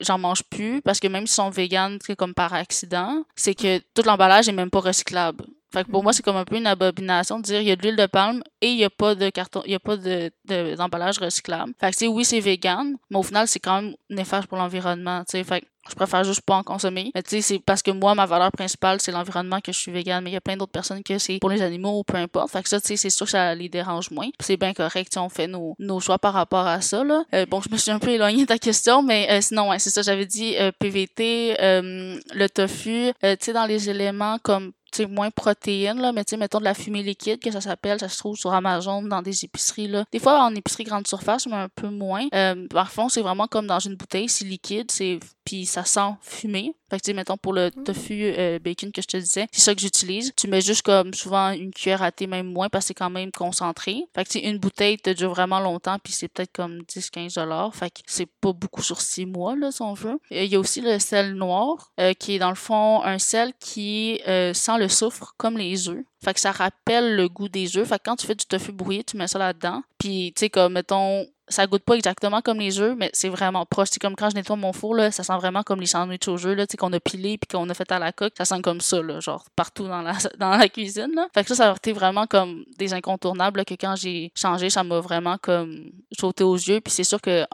[0.00, 4.02] j'en mange plus parce que même s'ils sont véganes comme par accident c'est que tout
[4.04, 5.44] l'emballage est même pas recyclable
[5.76, 7.76] fait que pour moi, c'est comme un peu une abomination de dire il y a
[7.76, 9.98] de l'huile de palme et il n'y a pas de carton, il y a pas
[9.98, 10.32] de,
[10.74, 11.74] d'emballage recyclable.
[11.78, 15.32] Fait que oui, c'est vegan, mais au final, c'est quand même néfaste pour l'environnement, tu
[15.32, 15.44] sais.
[15.44, 17.10] Fait que je préfère juste pas en consommer.
[17.14, 19.92] Mais tu sais, c'est parce que moi, ma valeur principale, c'est l'environnement que je suis
[19.92, 22.16] vegan, mais il y a plein d'autres personnes que c'est pour les animaux ou peu
[22.16, 22.50] importe.
[22.50, 24.28] Fait que ça, tu sais, c'est sûr que ça les dérange moins.
[24.40, 27.24] C'est bien correct, si on fait nos, nos choix par rapport à ça, là.
[27.34, 29.78] Euh, bon, je me suis un peu éloignée de ta question, mais euh, sinon, ouais,
[29.78, 34.72] c'est ça, j'avais dit euh, PVT, le tofu, tu sais, dans les éléments comme
[35.08, 38.08] moins protéines, là, mais tu sais, mettons de la fumée liquide, que ça s'appelle, ça
[38.08, 40.04] se trouve sur Amazon, dans des épiceries, là.
[40.12, 42.26] Des fois, en épicerie grande surface, mais un peu moins.
[42.34, 46.74] Euh, parfois, c'est vraiment comme dans une bouteille, c'est liquide, c'est puis ça sent fumé.
[46.90, 47.84] Fait que, tu sais, mettons, pour le mm.
[47.84, 50.32] tofu euh, bacon que je te disais, c'est ça que j'utilise.
[50.36, 53.10] Tu mets juste comme souvent une cuillère à thé, même moins, parce que c'est quand
[53.10, 54.04] même concentré.
[54.14, 57.74] Fait que, tu une bouteille te dure vraiment longtemps, puis c'est peut-être comme 10-15 dollars.
[57.74, 60.18] Fait que c'est pas beaucoup sur 6 mois, là, si on veut.
[60.30, 63.52] Il y a aussi le sel noir, euh, qui est dans le fond un sel
[63.60, 66.04] qui euh, sent le soufre comme les œufs.
[66.24, 67.88] Fait que ça rappelle le goût des œufs.
[67.88, 69.82] Fait que quand tu fais du tofu brouillé, tu mets ça là-dedans.
[69.98, 73.64] Puis, tu sais, comme, mettons, ça goûte pas exactement comme les œufs, mais c'est vraiment
[73.64, 73.88] proche.
[73.92, 76.46] C'est comme quand je nettoie mon four, là, ça sent vraiment comme les sandwichs aux
[76.46, 78.32] œufs, là, qu'on a pilé puis qu'on a fait à la coque.
[78.36, 81.12] Ça sent comme ça, là, genre partout dans la, dans la cuisine.
[81.14, 81.28] Là.
[81.32, 84.82] Fait que ça, ça a été vraiment comme des incontournables que quand j'ai changé, ça
[84.82, 86.80] m'a vraiment comme sauté aux yeux.
[86.80, 87.46] Puis c'est sûr qu'un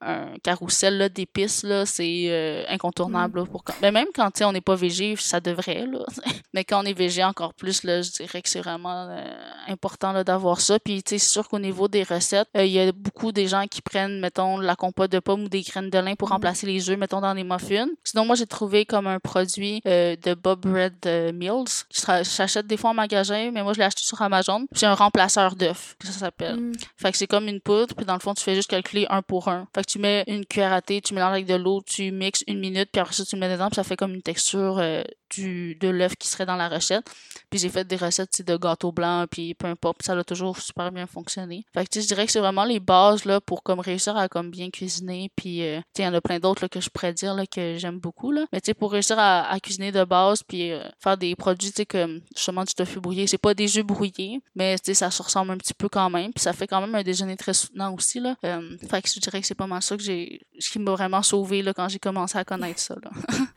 [0.00, 3.46] un carrousel d'épices, là, c'est euh, incontournable.
[3.46, 3.74] pour quand...
[3.82, 5.86] Mais même quand on n'est pas végé, ça devrait.
[5.86, 6.04] Là.
[6.54, 9.24] mais quand on est végé encore plus, là, je dirais que c'est vraiment euh,
[9.68, 10.78] important d'avoir ça.
[10.78, 13.66] Puis c'est sûr qu'au niveau des recettes, euh, il y a beaucoup de des gens
[13.66, 16.34] qui prennent, mettons, la compote de pommes ou des graines de lin pour mhm.
[16.34, 17.88] remplacer les œufs, mettons, dans des muffins.
[18.04, 21.84] Sinon, moi, j'ai trouvé comme un produit euh, de Bob Red euh, Mills.
[21.90, 24.66] J'achète des fois en magasin, mais moi, je l'ai acheté sur Amazon.
[24.72, 26.56] C'est un remplaceur d'œufs, ça s'appelle.
[26.56, 26.72] Mm.
[26.96, 29.22] Fait que c'est comme une poudre, puis dans le fond, tu fais juste calculer un
[29.22, 29.66] pour un.
[29.74, 32.44] Fait que tu mets une cuillère à thé, tu mélanges avec de l'eau, tu mixes
[32.46, 34.78] une minute, puis après ça, tu le mets dedans, puis ça fait comme une texture
[34.78, 37.04] euh, du, de l'œuf qui serait dans la recette.
[37.50, 40.92] Puis j'ai fait des recettes de gâteau blanc, puis peu importe, ça a toujours super
[40.92, 41.64] bien fonctionné.
[41.72, 44.50] Fait que je dirais que c'est vraiment les bases là, pour comme réussir à comme
[44.50, 45.30] bien cuisiner.
[45.36, 47.98] Puis euh, il y en a plein d'autres que je pourrais dire là, que j'aime
[47.98, 48.30] beaucoup.
[48.32, 48.46] Là.
[48.52, 52.74] Mais pour réussir à, cuisiner de base, puis euh, faire des produits comme justement du
[52.74, 56.10] tofu brouillé, c'est pas des œufs brouillés, mais ça se ressemble un petit peu quand
[56.10, 56.32] même.
[56.32, 58.20] Puis ça fait quand même un déjeuner très soutenant aussi.
[58.20, 58.36] Là.
[58.44, 61.22] Euh, fait que je dirais que c'est pas mal ça que j'ai qui m'a vraiment
[61.22, 62.94] sauvé quand j'ai commencé à connaître ça.
[63.02, 63.10] Là.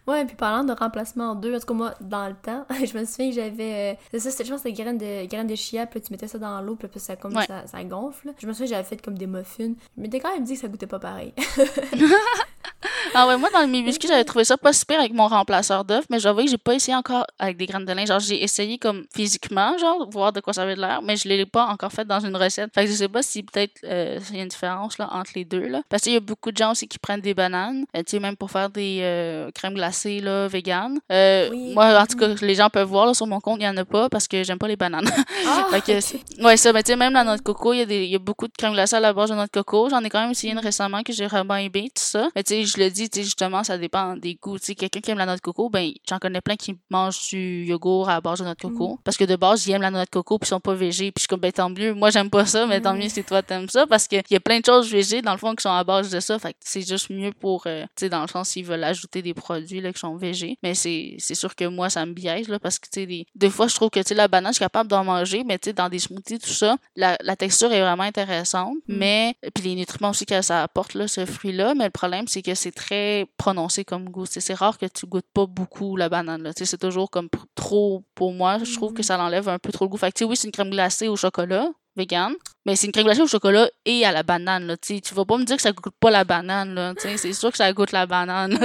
[0.07, 3.05] ouais, puis parlant de remplacement en deux, tout cas moi, dans le temps, je me
[3.05, 6.01] souviens que j'avais euh, c'est ça, je pense, des graines de, graines de chia, puis
[6.01, 8.33] tu mettais ça dans l'eau, puis ça, comme, ça, ça, gonfle.
[8.39, 9.73] Je me souviens que j'avais fait comme des muffins.
[9.97, 11.33] Je m'étais quand même dit que ça goûtait pas pareil.
[13.13, 16.05] ah ouais, moi, dans mes biscuits, j'avais trouvé ça pas super avec mon remplaceur d'œuf,
[16.09, 18.05] mais j'avoue que j'ai pas essayé encore avec des graines de lin.
[18.05, 21.45] Genre, j'ai essayé comme physiquement, genre, voir de quoi ça avait l'air, mais je l'ai
[21.45, 22.73] pas encore fait dans une recette.
[22.73, 25.31] Fait que je sais pas si peut-être euh, il y a une différence là, entre
[25.35, 25.67] les deux.
[25.67, 25.81] Là.
[25.89, 28.19] Parce qu'il y a beaucoup de gens aussi qui prennent des bananes, euh, tu sais,
[28.19, 30.99] même pour faire des euh, crèmes glacées là, vegan.
[31.09, 33.77] Moi, en tout cas, les gens peuvent voir là, sur mon compte, il y en
[33.77, 35.09] a pas parce que j'aime pas les bananes.
[35.45, 38.05] Ah, ouais, ça, mais tu sais, même la noix de coco, il y, a des,
[38.05, 39.89] y a beaucoup de crème glacée à la base de noix de coco.
[39.89, 42.29] J'en ai quand même essayé une récemment que j'ai vraiment aimé, tout ça.
[42.35, 44.59] Mais tu sais, je le dis, tu sais, justement, ça dépend des goûts.
[44.59, 47.29] Tu sais, quelqu'un qui aime la noix de coco, ben, j'en connais plein qui mangent
[47.29, 48.93] du yogourt à la base de noix de coco.
[48.93, 48.97] Mm.
[49.03, 51.11] Parce que de base, ils aiment la noix de coco puis ils sont pas végés.
[51.11, 51.93] Puis je suis comme, ben, tant mieux.
[51.93, 52.99] Moi, j'aime pas ça, mais tant mm.
[52.99, 53.87] mieux si toi t'aimes ça.
[53.87, 56.09] Parce qu'il y a plein de choses végées, dans le fond, qui sont à base
[56.09, 56.39] de ça.
[56.39, 59.21] Fait que c'est juste mieux pour, euh, tu sais, dans le sens, s'ils veulent ajouter
[59.21, 60.57] des produits, là, qui sont végés.
[60.63, 63.25] Mais c'est, c'est sûr que moi, ça me biaise, là, parce que, tu sais, des,
[63.35, 65.59] des fois, je trouve que, tu sais, la banane, je suis capable d'en manger, mais,
[65.59, 68.75] tu sais, dans des smoothies, tout ça, la, la texture est vraiment intéressante.
[68.87, 68.97] Mm.
[68.97, 71.73] Mais, puis les nutriments aussi que ça apporte, là, ce fruit-là.
[71.75, 74.25] Mais le problème, c'est que c'est très prononcé comme goût.
[74.25, 76.49] C'est rare que tu goûtes pas beaucoup la banane.
[76.55, 78.59] C'est toujours comme trop pour moi.
[78.63, 79.03] Je trouve que mm.
[79.03, 79.97] ça l'enlève un peu trop le goût.
[79.97, 82.33] Fait que, oui, c'est une crème glacée au chocolat, vegan.
[82.65, 84.65] Mais c'est une crème glacée au chocolat et à la banane.
[84.65, 86.95] Là, tu vas pas me dire que ça goûte pas la banane.
[86.97, 88.57] C'est sûr que ça goûte la banane.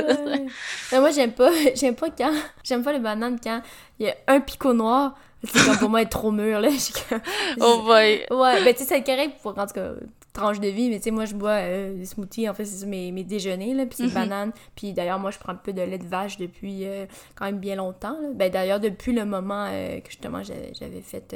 [0.92, 2.32] mais moi, j'aime pas, j'aime pas quand.
[2.62, 3.60] J'aime pas les bananes quand
[3.98, 5.16] il y a un picot noir.
[5.42, 6.68] C'est comme pour moi être trop mûr, là.
[7.60, 8.26] oh boy!
[8.30, 9.90] Ouais, ben tu sais, c'est correct pour, en tout cas,
[10.38, 13.10] de vie, mais tu sais, moi, je bois euh, des smoothies, en fait, c'est mes,
[13.12, 14.52] mes déjeuners, là, puis c'est mm banane.
[14.76, 17.58] Puis d'ailleurs, moi, je prends un peu de lait de vache depuis euh, quand même
[17.58, 18.28] bien longtemps, là.
[18.34, 21.34] Ben d'ailleurs, depuis le moment euh, que, justement, j'avais fait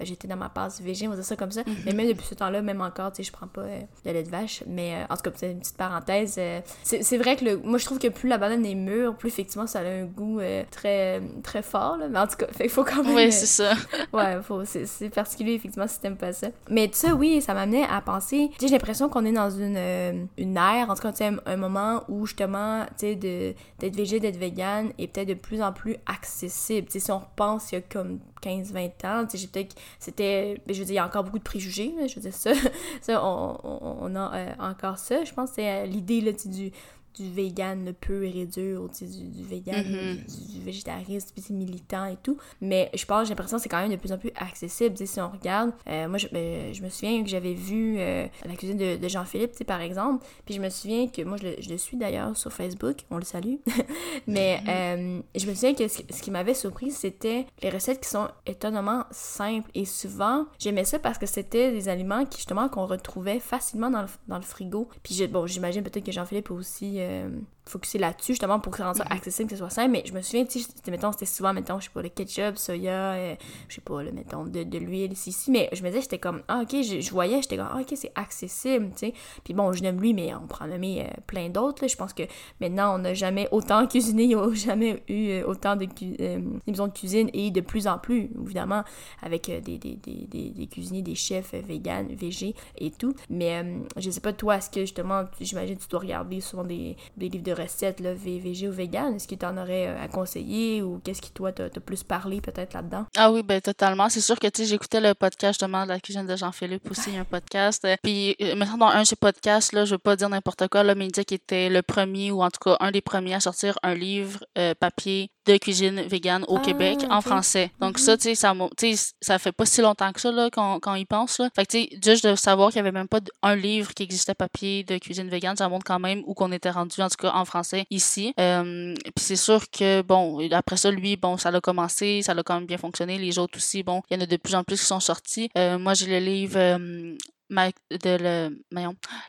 [0.00, 1.60] ben, j'étais dans ma passe végé, on va dire ça comme ça.
[1.66, 1.76] Mhm.
[1.84, 4.22] Mais même depuis ce temps-là, même encore, tu sais, je prends pas euh, de lait
[4.22, 4.64] de vache.
[4.66, 6.36] Mais euh, en tout cas, c'est une petite parenthèse.
[6.38, 9.28] Euh, c'est vrai que le, moi, je trouve que plus la banane est mûre, plus
[9.28, 11.98] effectivement, ça a un goût très, très fort.
[11.98, 12.08] Là.
[12.08, 13.14] Mais en tout cas, il faut quand même.
[13.14, 13.74] Oui, c'est ça.
[14.14, 16.48] ouais, c'est particulier, effectivement, si t'aimes pas ça.
[16.70, 18.50] Mais tu sais, oui, ça m'amenait à penser.
[18.58, 22.04] J'ai l'impression qu'on est dans une, une ère, en tout cas, tu sais, un moment
[22.08, 26.86] où justement, tu sais, d'être végé, d'être vegan est peut-être de plus en plus accessible.
[26.86, 29.76] Tu sais, si on repense, il y a comme 15-20 ans, tu sais, j'ai peut-être
[29.98, 32.52] c'était je veux dire il y a encore beaucoup de préjugés je veux dire ça
[33.00, 35.24] ça on, on, a euh, encore ça.
[35.24, 36.72] Je pense c'est euh, l'idée là du
[37.16, 40.52] du vegan pur et dur, du, du vegan, mm-hmm.
[40.52, 42.36] du, végétarisme, puis militant et tout.
[42.60, 44.96] Mais je pense, j'ai l'impression que c'est quand même de plus en plus accessible.
[44.96, 48.54] si on regarde, euh, moi, je, euh, je, me souviens que j'avais vu euh, la
[48.54, 50.24] cuisine de, de Jean-Philippe, par exemple.
[50.44, 53.16] Puis je me souviens que, moi, je le, je le suis d'ailleurs sur Facebook, on
[53.16, 53.56] le salue.
[54.26, 55.22] Mais mm-hmm.
[55.36, 59.04] je me souviens que ce, ce qui m'avait surpris, c'était les recettes qui sont étonnamment
[59.10, 59.70] simples.
[59.74, 64.02] Et souvent, j'aimais ça parce que c'était des aliments qui, justement, qu'on retrouvait facilement dans
[64.02, 64.88] le, dans le frigo.
[65.02, 67.28] Puis, bon, j'imagine peut-être que Jean-Philippe aussi euh,
[67.70, 69.12] focuser là-dessus justement pour que ça rende ça mhm.
[69.12, 69.90] accessible, que ce soit simple.
[69.90, 72.56] Mais je me souviens, tu sais, mettons, c'était souvent, mettons, je sais pas, le ketchup,
[72.56, 73.34] soya, euh,
[73.68, 75.50] je sais pas, le, mettons, de, de l'huile ici, ici.
[75.50, 78.12] Mais je me disais, j'étais comme, ah, ok, je, voyais, j'étais comme, ah, ok, c'est
[78.14, 79.14] accessible, tu sais.
[79.44, 81.86] Puis bon, je nomme lui, mais on prend nommer euh, plein d'autres.
[81.86, 82.24] Je pense que
[82.60, 86.92] maintenant, on n'a jamais autant cuisiné, il n'y a jamais eu euh, autant de de
[86.92, 88.82] cuisine et de plus en plus, évidemment,
[89.22, 93.14] avec des, des, des, des, cuisiniers, des chefs vegan, végés et tout.
[93.28, 93.64] Mais
[93.96, 97.44] je sais pas, toi, est-ce que justement, j'imagine tu dois regarder souvent des, des livres
[97.44, 99.14] de recettes là, VG ou vegan?
[99.14, 102.40] Est-ce que tu en aurais euh, à conseiller ou qu'est-ce qui, toi, t'a plus parlé
[102.40, 103.06] peut-être là-dedans?
[103.16, 104.08] Ah oui, ben totalement.
[104.08, 107.16] C'est sûr que, tu sais, j'écoutais le podcast justement de la cuisine de Jean-Philippe aussi,
[107.16, 107.84] un podcast.
[107.84, 110.68] Euh, puis, euh, maintenant, dans un de ces podcasts, là, je veux pas dire n'importe
[110.68, 113.00] quoi, là, mais il disait qu'il était le premier ou en tout cas un des
[113.00, 114.44] premiers à sortir un livre
[114.78, 117.70] papier de cuisine végane au ah, Québec en français.
[117.80, 118.70] Donc ça, mm-hmm.
[118.76, 121.38] tu sais, ça, ça fait pas si longtemps que ça, là, quand, quand il pense,
[121.38, 121.48] là.
[121.54, 124.02] Fait que, tu sais, juste de savoir qu'il y avait même pas un livre qui
[124.02, 127.16] existait papier de cuisine végane, ça montre quand même où qu'on était rendu, en tout
[127.18, 128.34] cas en français, ici.
[128.38, 132.42] Euh, puis c'est sûr que, bon, après ça, lui, bon, ça l'a commencé, ça l'a
[132.42, 133.18] quand même bien fonctionné.
[133.18, 135.50] Les autres aussi, bon, il y en a de plus en plus qui sont sortis.
[135.56, 137.16] Euh, moi, j'ai le livre euh,
[137.50, 137.70] ma, de
[138.04, 138.62] le,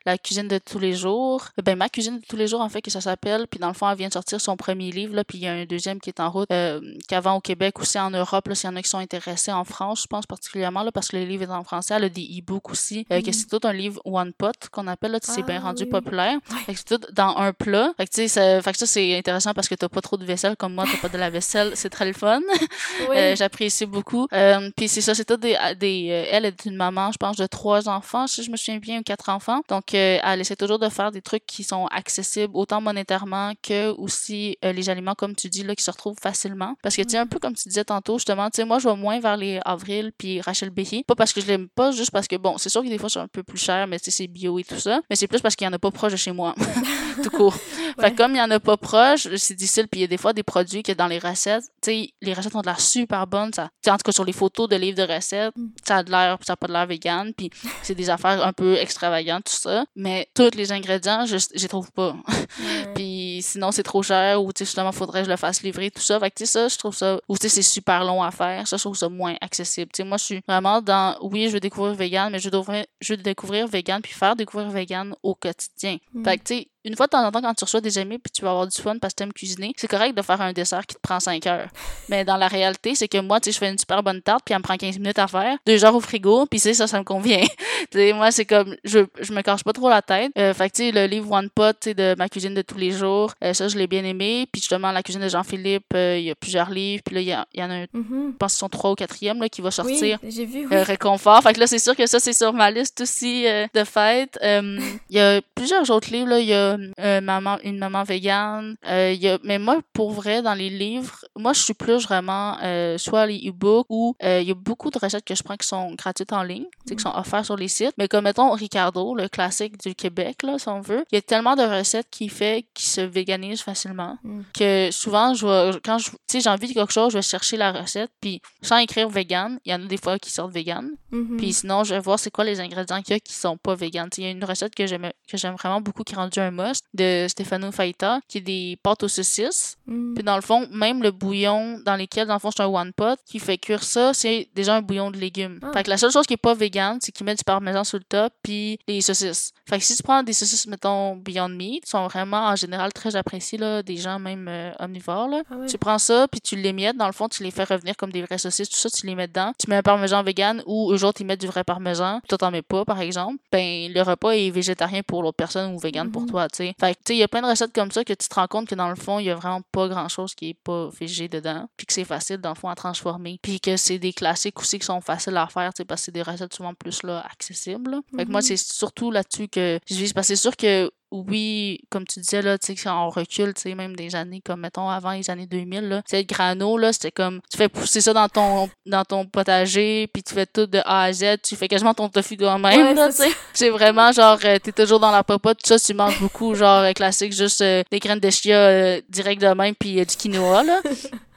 [0.06, 1.48] la cuisine de tous les jours.
[1.64, 3.48] Ben, ma cuisine de tous les jours, en fait, que ça s'appelle.
[3.48, 5.48] Puis dans le fond, elle vient de sortir son premier livre, là, puis il y
[5.48, 8.56] a un deuxième qui est en route, euh, qu'avant au Québec, aussi en Europe, là,
[8.56, 11.18] s'il y en a qui sont intéressés en France, je pense particulièrement, là, parce que
[11.18, 11.96] le livre est en français.
[11.96, 13.34] Elle a des e-books aussi, euh, que mm-hmm.
[13.34, 16.38] c'est tout un livre one pot qu'on appelle, là, c'est bien ah rendu populaire.
[16.66, 17.94] Fait que c'est tout dans un plat.
[17.98, 20.26] Fait que, tu sais, fait que ça, c'est intéressant parce que t'as pas trop de
[20.26, 21.72] vaisselle, comme moi, t'as pas de la vaisselle.
[21.76, 22.42] C'est très le fun.
[23.10, 24.28] euh, J'apprécie beaucoup.
[24.34, 27.38] Euh, puis c'est ça, c'est tout des, des euh, elle est une maman, je pense,
[27.38, 29.62] de trois enfants, si je me souviens bien quatre enfants.
[29.68, 33.90] Donc, euh, elle essaie toujours de faire des trucs qui sont accessibles autant monétairement que
[33.92, 36.76] aussi euh, les aliments, comme tu dis, là, qui se retrouvent facilement.
[36.82, 38.88] Parce que, tu sais, un peu comme tu disais tantôt, justement, tu sais, moi, je
[38.88, 41.04] vais moins vers les Avril puis Rachel Berry.
[41.04, 43.10] Pas parce que je l'aime pas, juste parce que, bon, c'est sûr que des fois,
[43.10, 45.02] c'est un peu plus cher, mais c'est bio et tout ça.
[45.10, 46.56] Mais c'est plus parce qu'il y en a pas proche de chez moi.
[47.24, 47.56] tout court.
[48.00, 49.88] Fait comme il y en a pas proche, c'est difficile.
[49.88, 52.34] Puis il y a des fois des produits que dans les recettes, tu sais, les
[52.34, 53.54] recettes ont de l'air super bonnes.
[53.54, 55.68] Ça, en tout cas, sur les photos de livres de recettes, mm.
[55.86, 57.34] ça a de l'air, ça a pas de l'air vegan.
[57.34, 57.50] Puis
[57.84, 59.86] c'est des affaires un peu extravagant, tout ça.
[59.96, 62.16] Mais tous les ingrédients, je les trouve pas.
[62.96, 65.92] puis sinon, c'est trop cher ou, tu sais, justement, faudrait que je le fasse livrer,
[65.92, 66.20] tout ça.
[66.20, 68.32] Fait que, tu sais, ça, je trouve ça, ou, tu sais, c'est super long à
[68.32, 68.68] faire.
[68.68, 69.92] Ça, je trouve ça moins accessible.
[69.94, 72.88] Tu sais, moi, je suis vraiment dans, oui, je veux découvrir vegan, mais je devrais,
[73.00, 75.98] je veux découvrir vegan puis faire découvrir vegan au quotidien.
[76.14, 76.24] Mm.
[76.24, 78.18] Fait que, tu sais, une fois de temps en temps, quand tu reçois des amis
[78.18, 80.42] puis tu vas avoir du fun parce que tu aimes cuisiner, c'est correct de faire
[80.42, 81.70] un dessert qui te prend 5 heures.
[82.10, 84.44] Mais dans la réalité, c'est que moi, tu sais, je fais une super bonne tarte
[84.46, 86.88] puis elle me prend 15 minutes à faire, 2 heures au frigo, puis c'est ça,
[86.88, 87.42] ça me convient.
[87.92, 90.32] tu sais, moi, c'est comme, je, je me cache pas trop la tête.
[90.38, 92.62] Euh, fait que, tu sais, le livre One Pot, tu sais, de ma cuisine de
[92.62, 94.48] tous les jours, euh, ça, je l'ai bien aimé.
[94.52, 97.04] Puis justement, la cuisine de Jean-Philippe, euh, il y a plusieurs livres.
[97.06, 98.32] Puis là, il y, en a un, mm-hmm.
[98.32, 100.20] je pense sont 3 ou 4e, là, qui va sortir.
[100.22, 100.78] Oui, j'ai vu, oui.
[100.84, 101.42] réconfort.
[101.42, 104.38] Fait que là, c'est sûr que ça, c'est sur ma liste aussi de fêtes.
[104.44, 106.40] Il y a plusieurs autres livres, là.
[106.40, 108.76] Il y a a euh, maman, une maman végane.
[108.88, 112.04] Euh, il y a, mais moi, pour vrai, dans les livres, moi, je suis plus
[112.04, 115.58] vraiment euh, soit les e-books ou il y a beaucoup de recettes que je prends
[115.58, 117.94] qui sont gratuites en ligne, qui sont offertes sur les sites.
[117.98, 121.22] Mais comme mettons Ricardo, le classique du Québec, là, si on veut, il y a
[121.22, 124.42] tellement de recettes qui fait qui se véganisent facilement mm.
[124.54, 127.72] que souvent, je vois, quand je, j'ai envie de quelque chose, je vais chercher la
[127.72, 130.90] recette, puis sans écrire vegan, il y en a des fois qui sortent vegan.
[131.12, 131.38] Mm-hmm.
[131.38, 133.76] Puis sinon, je vais voir c'est quoi les ingrédients qu'il y a qui sont pas
[133.76, 134.10] vegan.
[134.18, 136.52] Il y a une recette que j'aime vraiment beaucoup qui est rendue un
[136.94, 139.78] de Stefano Faita, qui est des pâtes aux saucisses.
[139.86, 140.14] Mm.
[140.16, 142.94] Puis dans le fond, même le bouillon dans lesquels, dans le fond, c'est un one
[142.94, 145.60] pot qui fait cuire ça, c'est déjà un bouillon de légumes.
[145.62, 145.72] Ah.
[145.74, 147.98] Fait que la seule chose qui est pas vegan, c'est qu'ils mettent du parmesan sur
[147.98, 149.54] le top puis les saucisses.
[149.68, 153.16] Fait que si tu prends des saucisses, mettons, Beyond Meat, sont vraiment en général très
[153.16, 155.28] appréciées là, des gens même euh, omnivores.
[155.28, 155.44] Là.
[155.50, 157.96] Ah tu prends ça puis tu les mets dans le fond, tu les fais revenir
[157.96, 159.54] comme des vraies saucisses, tout ça, tu les mets dedans.
[159.58, 162.22] Tu mets un parmesan vegan ou eux autres, ils mettent du vrai parmesan.
[162.28, 163.38] Toi, t'en mets pas, par exemple.
[163.52, 166.30] Ben, le repas est végétarien pour l'autre personne ou vegan pour mhm.
[166.30, 166.76] toi, tu sais.
[166.80, 168.36] Fait que, tu sais, il y a plein de recettes comme ça que tu te
[168.36, 170.54] rends compte que dans le fond, il y a vraiment pas grand chose qui est
[170.54, 171.68] pas végé dedans.
[171.78, 173.40] Puis que c'est facile, dans le fond, à transformer.
[173.42, 176.06] Puis que c'est des classiques aussi qui sont faciles à faire, tu sais, parce que
[176.06, 178.02] c'est des recettes souvent plus, là, accessibles.
[178.16, 178.46] Fait que moi, mhm.
[178.46, 180.14] c'est surtout là-dessus que je vise.
[180.14, 183.62] Parce que c'est sûr que oui, comme tu disais, là, tu sais, on recule, tu
[183.62, 186.78] sais, même des années comme, mettons, avant les années 2000, là, tu sais, le grano,
[186.78, 190.46] là, c'était comme, tu fais pousser ça dans ton, dans ton potager, puis tu fais
[190.46, 193.32] tout de A à Z, tu fais quasiment ton tofu toi-même, là, tu sais.
[193.54, 196.84] C'est vraiment, genre, euh, t'es toujours dans la popote, tout ça, tu manges beaucoup, genre,
[196.84, 200.82] euh, classique, juste euh, des graines de chia direct de même, puis du quinoa, là.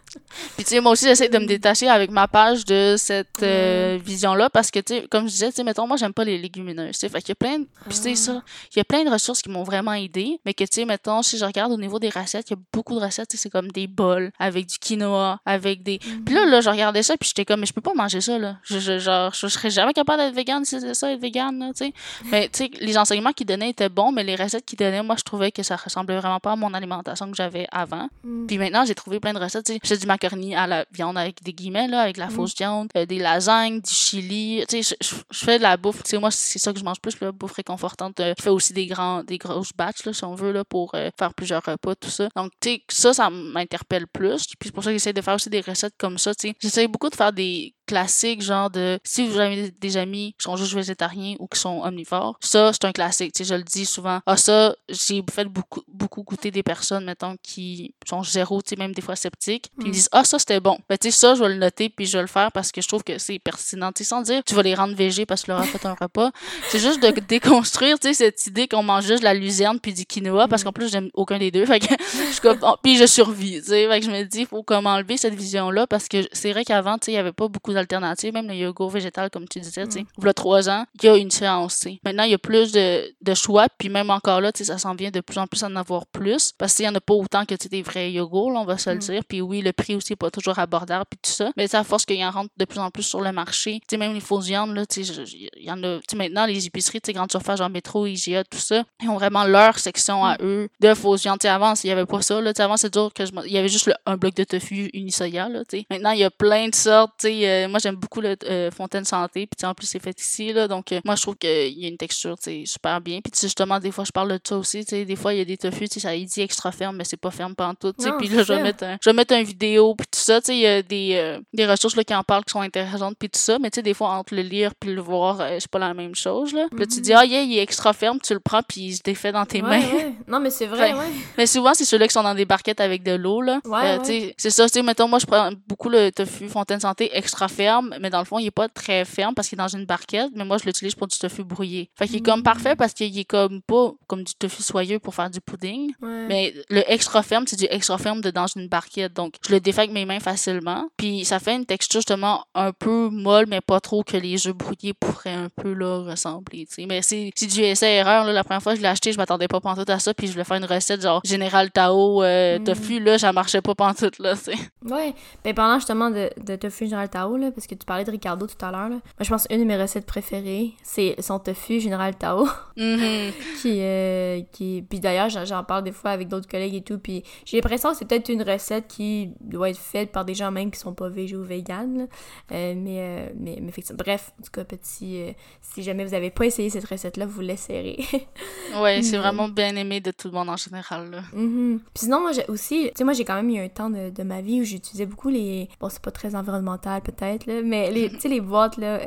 [0.57, 3.99] Puis, tu sais, moi aussi, j'essaie de me détacher avec ma page de cette euh,
[4.03, 6.39] vision-là parce que, tu sais, comme je disais, tu sais, mettons, moi, j'aime pas les
[6.39, 7.09] légumineuses, tu sais.
[7.09, 8.43] Fait qu'il y a plein de, puis, tu sais, ça,
[8.75, 11.23] il y a plein de ressources qui m'ont vraiment aidé, mais que, tu sais, mettons,
[11.23, 13.71] si je regarde au niveau des recettes, il y a beaucoup de recettes, c'est comme
[13.71, 15.99] des bols avec du quinoa, avec des.
[15.99, 18.39] Puis là, là, je regardais ça, puis j'étais comme, mais je peux pas manger ça,
[18.39, 18.57] là.
[18.63, 21.67] Je, je genre, je, serais jamais capable d'être végane si c'était ça, être végane, là,
[21.69, 21.93] tu sais.
[22.31, 25.17] Mais, tu sais, les enseignements qu'ils donnaient étaient bons, mais les recettes qu'ils donnaient, moi,
[25.19, 28.09] je trouvais que ça ressemblait vraiment pas à mon alimentation que j'avais avant.
[28.23, 28.47] Mm.
[28.47, 29.81] Puis maintenant, j'ai trouvé plein de recettes, tu sais.
[30.05, 32.31] Du macaroni à la viande avec des guillemets, là, avec la mm.
[32.31, 34.65] fausse viande, euh, des lasagnes, du chili.
[34.69, 36.03] Tu sais, je, fais de la bouffe.
[36.03, 38.21] Tu sais, moi, c'est ça que je mange plus, la bouffe réconfortante.
[38.21, 40.95] Euh, je fais aussi des grands, des grosses batches, là, si on veut, là, pour
[40.95, 42.29] euh, faire plusieurs repas, tout ça.
[42.37, 44.47] Donc, tu sais, ça, ça m'interpelle plus.
[44.47, 46.55] Puis c'est pour ça que j'essaie de faire aussi des recettes comme ça, tu sais.
[46.61, 50.57] J'essaie beaucoup de faire des classique, genre de si vous avez des amis qui sont
[50.57, 53.33] juste végétariens ou qui sont omnivores, ça, c'est un classique.
[53.33, 54.21] Tu sais, je le dis souvent.
[54.27, 58.77] Ah, ça, j'ai fait beaucoup, beaucoup goûter des personnes, mettons, qui sont zéro, tu sais,
[58.77, 59.71] même des fois sceptiques.
[59.79, 59.93] Puis ils me mm.
[59.93, 60.79] disent, ah, ça, c'était bon.
[60.89, 62.81] Ben, tu sais, ça, je vais le noter, puis je vais le faire parce que
[62.81, 63.93] je trouve que c'est pertinent.
[63.93, 65.95] Tu sais, sans dire, tu vas les rendre végés parce que leur a fait un
[65.95, 66.31] repas.
[66.69, 69.93] C'est juste de déconstruire, tu sais, cette idée qu'on mange juste de la luzerne puis
[69.93, 70.65] du quinoa parce mm.
[70.65, 71.67] qu'en plus, j'aime aucun des deux.
[71.75, 73.89] Fait que je comme, oh, puis je survis, tu sais.
[73.89, 76.99] Fait que je me dis, faut comme enlever cette vision-là parce que c'est vrai qu'avant,
[76.99, 79.87] tu sais, il y avait pas beaucoup alternatives, même le yogourt végétal, comme tu disais,
[79.87, 80.01] tu sais.
[80.03, 80.25] Mm.
[80.25, 83.15] Il trois ans, il y a une différence, tu Maintenant, il y a plus de,
[83.21, 85.63] de choix, puis même encore là, tu sais, ça s'en vient de plus en plus
[85.63, 88.13] à en avoir plus, parce qu'il y en a pas autant que, tu des vrais
[88.13, 89.01] yogourts, on va se le mm.
[89.01, 89.23] dire.
[89.29, 91.51] Puis oui, le prix aussi n'est pas toujours abordable, puis tout ça.
[91.57, 93.81] Mais à force qu'il y en rentre de plus en plus sur le marché.
[93.81, 95.13] Tu sais, même les fausses viandes, là, tu sais,
[95.57, 98.07] il y en a, tu sais, maintenant, les épiceries, tu sais, grandes surfaces, genre métro,
[98.07, 100.43] IGA, tout ça, ils ont vraiment leur section à mm.
[100.43, 101.39] eux de fausses viandes.
[101.39, 103.25] Tu sais, avant, il y avait pas ça, là, tu sais, avant, c'est dur que
[103.25, 105.87] je il y avait juste un bloc de tofu unisoya, là, tu sais.
[105.91, 108.71] Maintenant, il y a plein de sortes, tu sais, euh, moi, j'aime beaucoup le, euh,
[108.71, 109.47] Fontaine Santé.
[109.47, 110.53] Puis en plus, c'est fait ici.
[110.53, 113.21] Là, donc, euh, moi, je trouve qu'il y a une texture super bien.
[113.21, 114.85] Puis justement, des fois, je parle de ça aussi.
[114.85, 117.31] Des fois, il y a des tofu, ça il dit extra ferme, mais c'est pas
[117.31, 117.93] ferme pas en tout.
[117.93, 119.95] Puis là, je vais, mettre un, je vais mettre une vidéo.
[119.95, 120.41] Puis tout ça.
[120.49, 123.17] Il y a des, euh, des ressources là, qui en parlent qui sont intéressantes.
[123.19, 123.59] Puis tout ça.
[123.59, 125.95] Mais tu sais, des fois, entre le lire puis le voir, euh, c'est pas la
[125.95, 126.53] même chose.
[126.53, 126.67] Là.
[126.75, 127.19] Puis tu dis, mm-hmm.
[127.19, 128.19] ah, yeah, il est extra ferme.
[128.23, 129.83] Tu le prends, puis il se défait dans tes mains.
[130.29, 130.95] Non, mais c'est vrai.
[131.39, 133.41] Mais souvent, c'est ceux-là qui sont dans des barquettes avec de l'eau.
[133.41, 133.61] là.
[134.05, 134.67] c'est ça.
[134.83, 137.54] Mettons, moi, je prends beaucoup le tofu Fontaine Santé extra ferme.
[138.01, 140.31] Mais dans le fond, il est pas très ferme parce qu'il est dans une barquette,
[140.35, 141.91] mais moi je l'utilise pour du tofu brouillé.
[141.97, 145.15] Fait qu'il est comme parfait parce qu'il est comme pas comme du tofu soyeux pour
[145.15, 145.93] faire du pudding.
[146.01, 149.13] Mais le extra ferme, c'est du extra ferme de dans une barquette.
[149.15, 150.89] Donc je le défais avec mes mains facilement.
[150.97, 154.55] Puis ça fait une texture justement un peu molle, mais pas trop que les œufs
[154.55, 156.67] brouillés pourraient un peu là ressembler.
[156.67, 156.87] T'sais.
[156.87, 158.25] Mais c'est du essai-erreur.
[158.25, 160.15] La première fois que je l'ai acheté, je m'attendais pas pantoute à ça.
[160.15, 162.65] Puis je voulais faire une recette genre Général Tao euh, mm.
[162.65, 163.01] tofu.
[163.01, 164.19] Là, ça marchait pas pantoute.
[164.19, 164.55] Là, t'sais.
[164.85, 165.15] Ouais.
[165.45, 168.47] Ben pendant justement de, de tofu Général Tao, là, parce que tu parlais de Ricardo
[168.47, 172.17] tout à l'heure, moi je pense une de mes recettes préférées, c'est son tofu Général
[172.17, 172.49] Tao.
[172.77, 173.33] Mm-hmm.
[173.63, 174.85] qui, euh, qui...
[174.89, 176.99] Puis d'ailleurs, j'en parle des fois avec d'autres collègues et tout.
[176.99, 180.51] Puis j'ai l'impression que c'est peut-être une recette qui doit être faite par des gens
[180.51, 182.09] même qui sont pas végés ou vegan.
[182.51, 185.23] Euh, mais, euh, mais, mais bref, en tout cas, petit.
[185.61, 188.05] si jamais vous avez pas essayé cette recette-là, vous l'essayerez.
[188.83, 191.11] ouais, c'est vraiment bien aimé de tout le monde en général.
[191.11, 191.21] Là.
[191.33, 191.79] Mm-hmm.
[191.79, 192.87] Puis sinon, moi aussi.
[192.87, 195.07] Tu sais, moi j'ai quand même eu un temps de, de ma vie où j'utilisais
[195.07, 195.69] beaucoup les.
[195.79, 198.99] Bon, c'est pas très environnemental peut-être, mais les, les boîtes, là,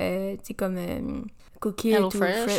[0.44, 0.78] sais, comme.
[1.60, 2.10] Cookie ou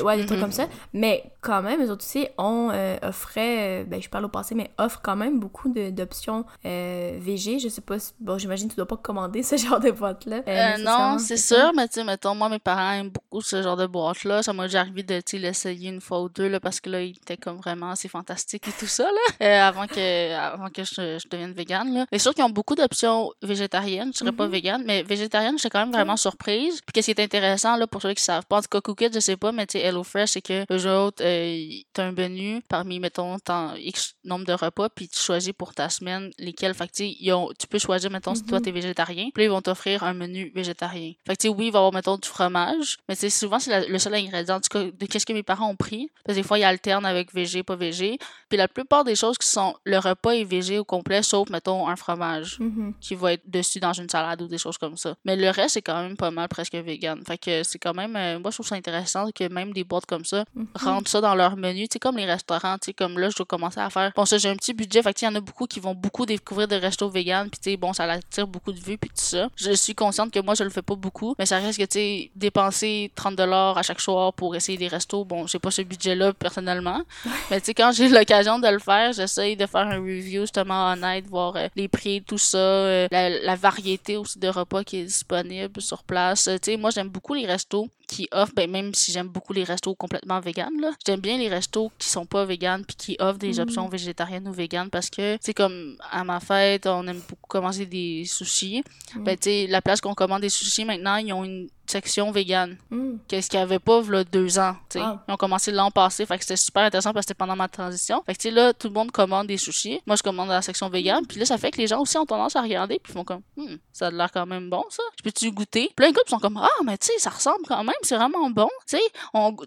[0.05, 0.53] ouais, des trucs comme mm-hmm.
[0.53, 0.69] ça.
[0.93, 4.55] Mais quand même, eux autres aussi, on euh, offrait, euh, ben je parle au passé,
[4.55, 7.59] mais offre quand même beaucoup d'options euh, VG.
[7.59, 10.43] Je sais pas, bon, j'imagine que tu dois pas commander ce genre de boîte-là.
[10.79, 13.87] non, c'est sûr, mais tu sais, mettons, moi, mes parents aiment beaucoup ce genre de
[13.87, 14.43] boîte-là.
[14.43, 17.17] Ça m'a déjà arrivé de, l'essayer une fois ou deux, là, parce que là, il
[17.17, 21.29] était comme vraiment assez fantastique et tout ça, là, avant que, avant que je, je
[21.29, 22.07] devienne végane, là.
[22.11, 24.11] Mais sûr qu'ils ont beaucoup d'options végétariennes.
[24.13, 24.51] Je serais pas mm-hmm.
[24.51, 26.81] végane, mais végétarienne, j'étais quand même vraiment surprise.
[26.81, 29.11] Puis qu'est-ce qui est intéressant, là, pour ceux qui savent pas, en tout cas, Cookit,
[29.13, 32.63] je sais pas, mais tu sais, HelloFresh, c'est que eux autres, euh, t'as un menu
[32.71, 36.73] parmi, mettons, tant X nombre de repas, puis tu choisis pour ta semaine lesquels.
[36.73, 38.63] Fait que, tu ont, tu peux choisir, mettons, si toi, mm-hmm.
[38.63, 39.29] t'es végétarien.
[39.35, 41.13] Puis ils vont t'offrir un menu végétarien.
[41.27, 43.59] Fait que, tu sais, oui, il va y avoir, mettons, du fromage, mais tu souvent,
[43.59, 44.57] c'est le seul ingrédient.
[44.57, 46.11] En tout cas, de qu'est-ce que mes parents ont pris.
[46.25, 48.19] Parce que des fois, ils alternent avec végé, pas végé.
[48.49, 51.89] Puis la plupart des choses qui sont, le repas est végé au complet, sauf, mettons,
[51.89, 52.95] un fromage mm-hmm.
[53.03, 55.15] qui va être dessus dans une salade ou des choses comme ça.
[55.27, 57.23] Mais le reste, c'est quand même pas mal presque vegan.
[57.27, 60.07] Fait que c'est quand même, euh, moi, je trouve ça intéressant que même des boîtes
[60.07, 60.67] comme ça mm-hmm.
[60.85, 61.89] rentrent ça dans leur menu.
[61.89, 64.13] Tu sais, comme les restaurants, tu sais, comme là, je dois commencer à faire.
[64.17, 65.03] Bon, ça, j'ai un petit budget.
[65.03, 67.49] Fait que, il y en a beaucoup qui vont beaucoup découvrir de restos vegan.
[67.51, 69.49] Puis, tu sais, bon, ça attire beaucoup de vues, puis tout ça.
[69.57, 71.35] Je suis consciente que moi, je le fais pas beaucoup.
[71.39, 75.25] Mais ça reste que, tu sais, dépenser 30 à chaque soir pour essayer des restos,
[75.25, 77.03] bon, j'ai pas ce budget-là personnellement.
[77.51, 80.93] mais, tu sais, quand j'ai l'occasion de le faire, j'essaye de faire un review justement
[80.93, 84.99] honnête, voir euh, les prix, tout ça, euh, la, la, variété aussi de repas qui
[84.99, 86.45] est disponible sur place.
[86.45, 89.65] Tu sais, moi, j'aime beaucoup les restos qui offrent, ben, même si j'aime beaucoup les
[89.65, 93.39] restos complètement vegan, là, j'aime bien les restos qui sont pas vegan puis qui offrent
[93.39, 93.61] des mm.
[93.61, 97.87] options végétariennes ou vegan parce que, c'est comme à ma fête, on aime beaucoup commencer
[97.87, 98.83] des sushis.
[99.15, 102.77] Ben, tu sais, la place qu'on commande des sushis, maintenant, ils ont une section vegan.
[102.91, 103.17] Mm.
[103.27, 105.05] Qu'est-ce qu'il n'y avait pas, là, deux ans, tu sais.
[105.05, 105.23] Ah.
[105.29, 107.69] Ils ont commencé l'an passé, fait que c'était super intéressant parce que c'était pendant ma
[107.69, 108.23] transition.
[108.27, 110.01] Fait que, tu sais, là, tout le monde commande des sushis.
[110.07, 111.27] Moi, je commande dans la section vegan.
[111.27, 113.43] Puis là, ça fait que les gens aussi ont tendance à regarder puis font comme,
[113.57, 115.03] hmm, ça a l'air quand même bon, ça.
[115.19, 115.91] Je peux-tu goûter?
[115.97, 118.51] Plein de groupes sont comme, ah, mais tu sais, ça ressemble quand même, c'est vraiment
[118.51, 118.69] bon.
[118.87, 118.99] Tu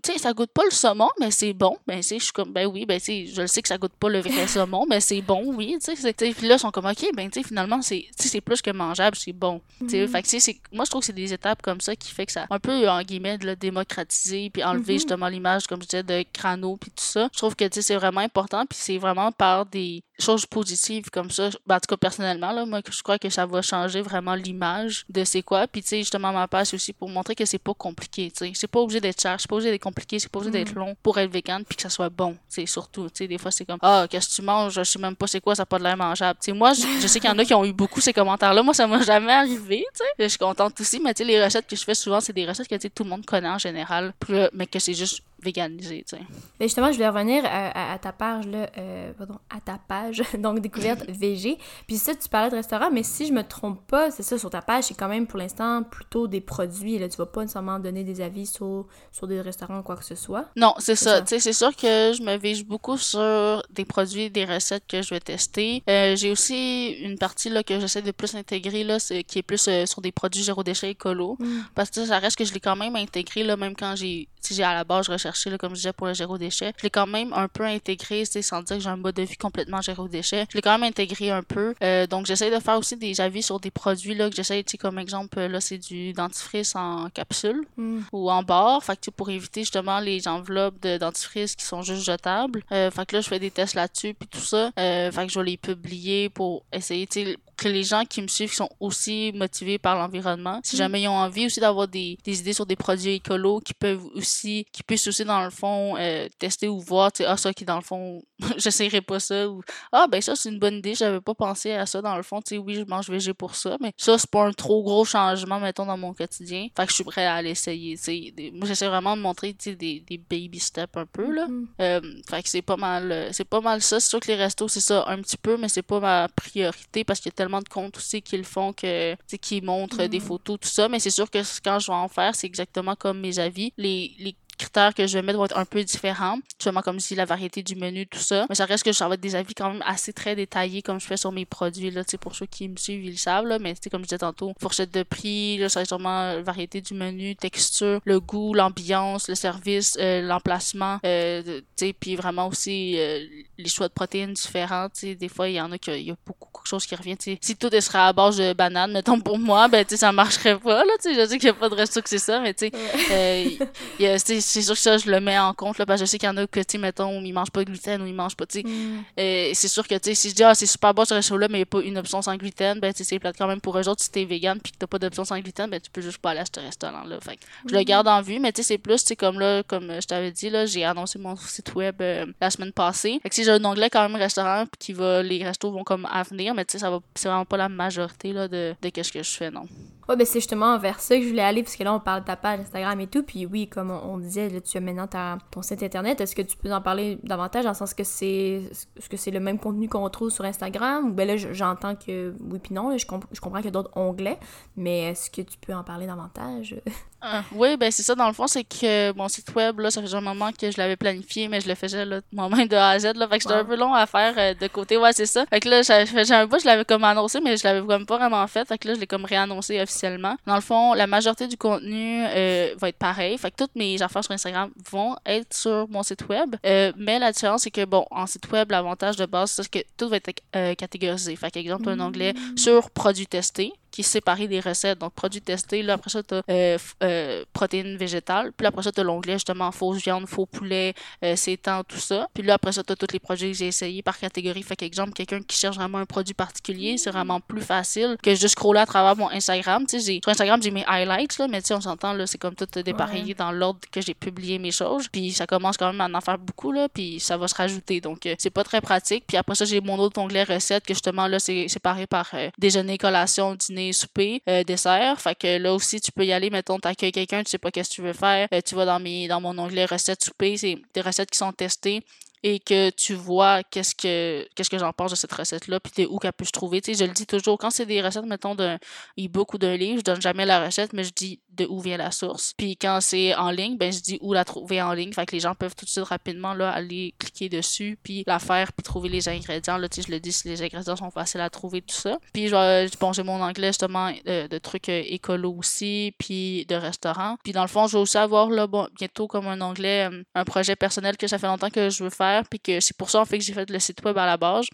[0.04, 1.78] sais, ça goûte pas le saumon, mais c'est bon.
[1.88, 3.68] Ben, tu sais, je suis comme, ben oui, ben, tu sais, je le sais que
[3.68, 6.14] ça goûte pas le vrai saumon, mais c'est bon, oui, tu sais.
[6.14, 8.08] Puis là, ils sont comme, ok, ben, tu sais, finalement, c'est,
[8.42, 9.62] plus que mangeable, c'est bon.
[9.80, 10.08] Mm.
[10.08, 12.46] fait que, moi, je trouve que c'est des étapes comme ça qui fait que ça,
[12.50, 14.98] un peu, en guillemets, de le démocratiser, puis enlever mm-hmm.
[14.98, 17.30] justement l'image, comme je disais, de crâneau, puis tout ça.
[17.34, 21.10] Je trouve que, tu sais, c'est vraiment important, puis c'est vraiment par des choses positives
[21.10, 21.50] comme ça.
[21.66, 25.06] Ben, en tout cas, personnellement, là, moi, je crois que ça va changer vraiment l'image
[25.10, 25.68] de c'est quoi.
[25.68, 28.52] Puis, tu sais, justement, ma page aussi pour montrer que c'est pas compliqué, tu sais.
[28.56, 30.80] C'est pas obligé d'être cher, c'est pas obligé d'être compliqué, c'est pas obligé d'être mm.
[30.80, 33.06] long pour être vegan, puis que ça soit bon, tu sais, surtout.
[33.06, 35.28] Tu sais, des fois, c'est comme, ah, qu'est-ce que tu manges, je sais même pas
[35.28, 36.40] c'est quoi, ça n'a pas de l'air mangeable.
[36.42, 38.64] Tu sais, moi, je, sais qu'il y en a qui ont eu beaucoup ces commentaires-là.
[38.64, 40.04] Moi, ça m'a jamais arrivé, tu sais.
[40.20, 42.46] Je suis contente aussi, mais tu sais, les recettes que je fais souvent, c'est des
[42.46, 44.14] recettes que, tu sais, tout le monde connaît en général,
[44.54, 46.24] mais que c'est juste véganisé, tu sais.
[46.60, 50.60] Mais justement, je voulais revenir à, ta page, là, euh, pardon, à ta page, donc
[50.60, 51.58] découverte VG.
[51.88, 54.50] Puis ça, tu parlais de restaurant, mais si je me trompe pas, c'est ça, sur
[54.50, 57.10] ta page, c'est quand même pour l'instant plutôt des produits, là.
[57.10, 60.16] Tu vas pas nécessairement donner des avis sur, sur des restaurants ou quoi que ce
[60.16, 60.46] soit.
[60.56, 61.22] Non, c'est ça.
[61.22, 65.02] Tu sais, c'est sûr que je me vige beaucoup sur des produits, des recettes que
[65.02, 65.84] je vais tester.
[65.90, 69.68] Euh, j'ai aussi une partie, là, que j'essaie de plus intégrer, là, qui est plus
[69.68, 71.38] euh, sur des produits zéro déchet écolo.
[71.40, 71.62] Mm.
[71.76, 74.54] Parce que ça reste que je l'ai quand même intégré, là, même quand j'ai, si
[74.54, 75.12] j'ai à la base, je
[75.58, 76.74] comme je disais, pour le zéro déchet.
[76.78, 79.38] Je l'ai quand même un peu intégré, sans dire que j'ai un mode de vie
[79.38, 80.46] complètement zéro déchet.
[80.50, 81.74] Je l'ai quand même intégré un peu.
[81.84, 84.78] Euh, donc, j'essaie de faire aussi des avis sur des produits, là, que j'essaie, tu
[84.78, 88.02] comme exemple, là, c'est du dentifrice en capsule hmm.
[88.12, 88.84] ou en barre.
[88.84, 92.64] Fait que, pour éviter justement les enveloppes de dentifrice qui sont juste jetables.
[92.72, 94.72] Euh, fait que là, je fais des tests là-dessus, puis tout ça.
[94.80, 98.28] Euh, fait que je vais les publier pour essayer, tu que les gens qui me
[98.28, 100.60] suivent sont aussi motivés par l'environnement.
[100.64, 100.80] Si hmm.
[100.80, 104.04] jamais ils ont envie aussi d'avoir des, des idées sur des produits écolos qui peuvent
[104.16, 107.54] aussi, qui puissent aussi dans le fond euh, tester ou voir, tu sais, ah ça
[107.54, 108.24] qui dans le fond,
[108.58, 109.62] j'essayerai pas ça ou
[109.92, 112.42] ah ben ça c'est une bonne idée, j'avais pas pensé à ça dans le fond,
[112.42, 115.06] tu sais, oui je mange végé pour ça, mais ça c'est pas un trop gros
[115.06, 116.68] changement mettons dans mon quotidien.
[116.76, 118.52] Fait que je suis prêt à l'essayer, tu sais.
[118.54, 121.48] Moi j'essaie vraiment de montrer tu sais des, des baby steps un peu là.
[121.48, 121.66] Mm-hmm.
[121.82, 124.00] Euh, fait que c'est pas mal, euh, c'est pas mal ça.
[124.00, 127.04] C'est sûr que les restos c'est ça un petit peu, mais c'est pas ma priorité
[127.04, 129.62] parce qu'il y a tellement de comptes aussi qui le font que tu sais qui
[129.62, 130.22] montrent des mm-hmm.
[130.22, 133.20] photos tout ça, mais c'est sûr que quand je vais en faire c'est exactement comme
[133.20, 133.74] mes avis.
[133.78, 136.38] Les, les critères que je vais mettre vont être un peu différents.
[136.60, 138.46] Justement, comme si la variété du menu, tout ça.
[138.50, 141.00] Mais ça reste que ça va être des avis quand même assez très détaillés, comme
[141.00, 143.18] je fais sur mes produits, là, tu sais, pour ceux qui me suivent, ils le
[143.18, 143.60] savent, là.
[143.60, 146.82] Mais, tu comme je disais tantôt, fourchette de prix, là, ça va être sûrement variété
[146.82, 152.48] du menu, texture, le goût, l'ambiance, le service, euh, l'emplacement, euh, tu sais, puis vraiment
[152.48, 153.26] aussi euh,
[153.58, 154.88] les choix de protéines différents.
[154.94, 156.96] sais des fois, il y en a qui il y a beaucoup de choses qui
[156.96, 157.20] reviennent.
[157.20, 160.12] sais Si tout serait à base de bananes, mettons pour moi, ben tu sais, ça
[160.12, 160.86] marcherait pas.
[160.86, 162.72] Là, je sais qu'il n'y a pas de resto que c'est ça, mais tu sais,
[163.12, 164.18] euh,
[164.52, 166.28] c'est sûr que ça, je le mets en compte là, parce que je sais qu'il
[166.28, 168.46] y en a que, tu mettons, ils mangent pas de gluten ou ils mangent pas,
[168.46, 168.68] tu sais.
[168.68, 169.04] Mm.
[169.20, 171.48] Euh, c'est sûr que, tu sais, si je dis, ah, c'est super bon ce resto-là,
[171.50, 173.48] mais il n'y a pas une option sans gluten, ben tu sais, c'est plate quand
[173.48, 174.02] même pour eux autres.
[174.02, 176.32] Si t'es vegan puis que t'as pas d'option sans gluten, ben tu peux juste pas
[176.32, 177.20] aller à ce restaurant-là.
[177.22, 177.86] Fait je le mm.
[177.86, 180.32] garde en vue, mais tu sais, c'est plus, tu sais, comme là, comme je t'avais
[180.32, 183.20] dit, là, j'ai annoncé mon site web euh, la semaine passée.
[183.24, 185.84] Fait que si j'ai un onglet quand même restaurant, puis qui va, les restos vont
[185.84, 188.76] comme à venir, mais tu sais, ça va, c'est vraiment pas la majorité, là, de,
[188.82, 189.68] de qu'est-ce que je fais, non.
[190.10, 192.22] Ouais, ben c'est justement vers ça que je voulais aller, parce que là, on parle
[192.22, 193.24] de ta page Instagram et tout.
[193.24, 196.20] Puis oui, comme on, disait, là, tu as maintenant ta, ton site internet.
[196.22, 198.64] Est-ce que tu peux en parler davantage, dans le sens que c'est
[199.00, 201.10] ce que c'est le même contenu qu'on retrouve sur Instagram?
[201.10, 203.96] Ou ben là, j'entends que oui, puis non, je, je comprends qu'il y a d'autres
[203.96, 204.40] onglets,
[204.76, 206.76] mais est-ce que tu peux en parler davantage?
[207.24, 210.02] Ah, oui, ben c'est ça, dans le fond, c'est que mon site web, là, ça
[210.02, 213.00] fait un moment que je l'avais planifié, mais je le faisais moi-même de A à
[213.00, 213.28] Z, là.
[213.28, 214.98] Fait que c'était un peu long à faire euh, de côté.
[214.98, 215.46] Ouais, c'est ça.
[215.46, 218.18] Fait que là, j'ai un bout, je l'avais comme annoncé, mais je l'avais comme pas
[218.18, 218.68] vraiment fait.
[218.68, 220.36] Fait que là, je l'ai comme réannoncé officiellement.
[220.46, 223.38] Dans le fond, la majorité du contenu euh, va être pareil.
[223.38, 226.56] Fait que toutes mes affaires sur Instagram vont être sur mon site web.
[226.66, 229.80] Euh, mais la différence, c'est que, bon, en site web, l'avantage de base, c'est que
[229.98, 230.32] tout va être
[230.78, 231.36] catégorisé.
[231.36, 232.58] Fait qu'exemple, un onglet mmh.
[232.58, 235.00] sur produits testés qui est séparé des recettes.
[235.00, 238.52] Donc, produits testés, là, après ça, tu as euh, euh, protéines végétales.
[238.54, 242.28] Puis après ça, tu as l'onglet, justement, fausse viande, faux poulet, euh, sétan, tout ça.
[242.34, 244.64] Puis là, après ça, tu as tous les produits que j'ai essayés par catégorie.
[244.64, 248.56] Fait qu'exemple, quelqu'un qui cherche vraiment un produit particulier, c'est vraiment plus facile que juste
[248.56, 249.86] scroller à travers mon Instagram.
[249.86, 252.38] Tu sais, sur Instagram, j'ai mes highlights, là, mais tu sais, on s'entend, là, c'est
[252.38, 255.08] comme tout dépareillé dans l'ordre que j'ai publié mes choses.
[255.10, 258.00] Puis ça commence quand même à en faire beaucoup, là, puis ça va se rajouter.
[258.00, 259.26] Donc, c'est pas très pratique.
[259.28, 262.98] Puis après ça, j'ai mon autre onglet recettes que justement, là, c'est séparé par déjeuner,
[262.98, 265.20] collation, dîner, souper, euh, dessert.
[265.20, 267.90] Fait que là aussi, tu peux y aller, mettons, t'accueilles quelqu'un, tu sais pas qu'est-ce
[267.90, 268.48] que tu veux faire.
[268.54, 271.52] Euh, tu vas dans mes dans mon onglet recettes souper, c'est des recettes qui sont
[271.52, 272.04] testées
[272.44, 276.06] et que tu vois qu'est-ce que qu'est-ce que j'en pense de cette recette là puis
[276.06, 276.82] où qu'elle peut se trouver.
[276.82, 278.78] Tu sais je le dis toujours quand c'est des recettes mettons d'un
[279.20, 281.98] e-book ou d'un livre je donne jamais la recette mais je dis de où vient
[281.98, 282.54] la source.
[282.58, 285.14] Puis quand c'est en ligne ben je dis où la trouver en ligne.
[285.14, 288.40] Fait que les gens peuvent tout de suite rapidement là aller cliquer dessus puis la
[288.40, 289.78] faire puis trouver les ingrédients.
[289.78, 292.18] Là tu sais je le dis si les ingrédients sont faciles à trouver tout ça.
[292.34, 296.76] Puis je bon j'ai mon anglais justement euh, de, trucs euh, écolo aussi puis de
[296.76, 298.68] restaurant puis dans le fond je vais aussi avoir là
[298.98, 302.10] bientôt comme un anglais euh, un projet personnel que ça fait longtemps que je veux
[302.10, 304.26] faire puis que c'est pour ça en fait que j'ai fait le site web à
[304.26, 304.66] la base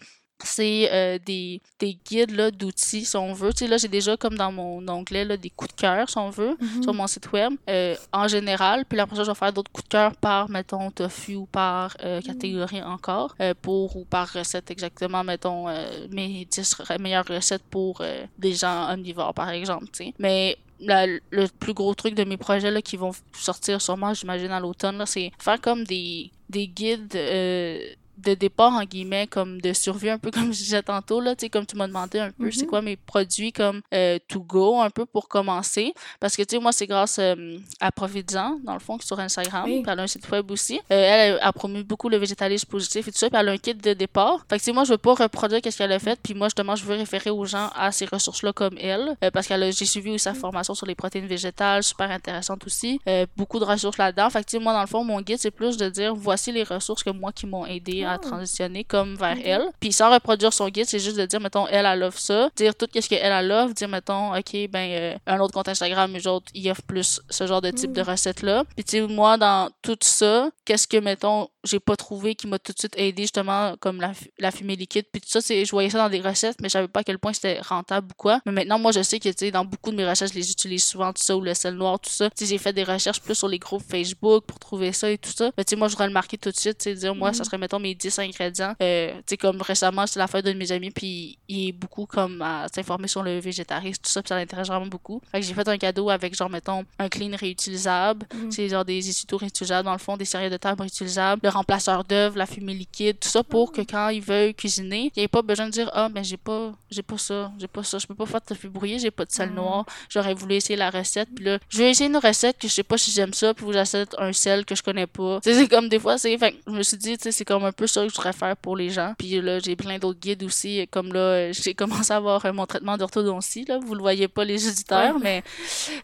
[0.44, 3.52] c'est euh, des, des guides là, d'outils, si on veut.
[3.52, 6.18] Tu sais, là, j'ai déjà, comme dans mon onglet, là, des coups de cœur, si
[6.18, 6.82] on veut, mm-hmm.
[6.82, 8.84] sur mon site web, euh, en général.
[8.84, 11.96] Puis après ça, je vais faire d'autres coups de cœur par, mettons, tofu ou par
[12.04, 15.66] euh, catégorie encore, pour ou par recette exactement, mettons,
[16.10, 18.02] mes 10 meilleures recettes pour
[18.38, 20.14] des gens omnivores, par exemple, tu sais.
[20.18, 24.60] Mais le plus gros truc de mes projets là, qui vont sortir sûrement, j'imagine, à
[24.60, 27.78] l'automne, c'est faire comme des, des guides euh,
[28.18, 31.46] de départ en guillemets comme de survie un peu comme je disais tantôt là tu
[31.46, 32.68] sais comme tu m'as demandé un peu c'est mhm.
[32.68, 35.92] quoi mes produits comme euh, to go un peu pour commencer.
[36.20, 39.68] Parce que tu sais moi c'est grâce euh, à Profidzan dans le fond sur Instagram
[39.68, 40.80] elle a un site web aussi.
[40.90, 43.58] Euh, elle a promu beaucoup le végétalisme positif et tout ça puis elle a un
[43.58, 44.44] kit de départ.
[44.48, 46.48] Fait que tu sais moi je veux pas reproduire qu'est-ce qu'elle a fait puis moi
[46.48, 49.84] justement je veux référer aux gens à ces ressources là comme elle parce qu'elle j'ai
[49.84, 53.00] suivi aussi sa formation sur les protéines végétales super intéressante aussi
[53.36, 54.30] beaucoup de ressources là-dedans.
[54.30, 56.52] Fait que tu sais moi dans le fond mon guide c'est plus de dire voici
[56.52, 59.66] les ressources que moi qui m'ont aidé à transitionner comme vers elle.
[59.80, 62.74] Puis sans reproduire son guide, c'est juste de dire, mettons, elle, elle offre ça, dire
[62.74, 66.28] tout ce qu'elle, elle offre, dire, mettons, OK, ben, euh, un autre compte Instagram, eux
[66.28, 68.64] autres, ils offrent plus ce genre de type de recette-là.
[68.74, 72.58] Puis tu sais, moi, dans tout ça, qu'est-ce que, mettons, j'ai pas trouvé qui m'a
[72.58, 75.70] tout de suite aidé, justement, comme la, la fumée liquide, puis tout ça, c'est, je
[75.70, 78.14] voyais ça dans des recettes, mais je savais pas à quel point c'était rentable ou
[78.16, 78.40] quoi.
[78.46, 80.50] Mais maintenant, moi, je sais que, tu sais, dans beaucoup de mes recherches, je les
[80.50, 82.30] utilise souvent, tout ça, ou le sel noir, tout ça.
[82.30, 85.18] Tu sais, j'ai fait des recherches plus sur les groupes Facebook pour trouver ça et
[85.18, 85.50] tout ça.
[85.56, 87.32] Mais tu sais, moi, je voudrais le marquer tout de suite, tu sais, dire, moi,
[87.32, 87.44] ça mm.
[87.44, 88.74] serait, mettons, mes 10 ingrédients.
[88.82, 91.72] Euh, tu sais, comme récemment, c'est la fête d'un de mes amis, puis il est
[91.72, 95.20] beaucoup comme à s'informer sur le végétarisme, tout ça, puis ça l'intéresse vraiment beaucoup.
[95.32, 98.26] Fait que j'ai fait un cadeau avec, genre, mettons, un clean réutilisable.
[98.32, 98.50] Mm.
[98.50, 102.04] C'est genre des essuie réutilisables, dans le fond, des séries de table réutilisables, le remplaceur
[102.04, 105.28] d'œuvre, la fumée liquide, tout ça pour que quand ils veulent cuisiner, il n'y ait
[105.28, 108.06] pas besoin de dire ah ben j'ai pas j'ai pas ça, j'ai pas ça, je
[108.06, 109.86] peux pas faire de tofu brouillé, j'ai pas de sel noir.
[110.10, 112.82] J'aurais voulu essayer la recette, puis là, je vais essayer une recette que je sais
[112.82, 115.40] pas si j'aime ça, puis vous j'achète un sel que je connais pas.
[115.42, 117.72] C'est comme des fois c'est fait je me suis dit tu sais c'est comme un
[117.72, 119.14] peu ça que je voudrais faire pour les gens.
[119.18, 122.96] Puis là, j'ai plein d'autres guides aussi comme là j'ai commencé à avoir mon traitement
[122.96, 125.42] d'orthodontie là, vous le voyez pas les auditeurs mais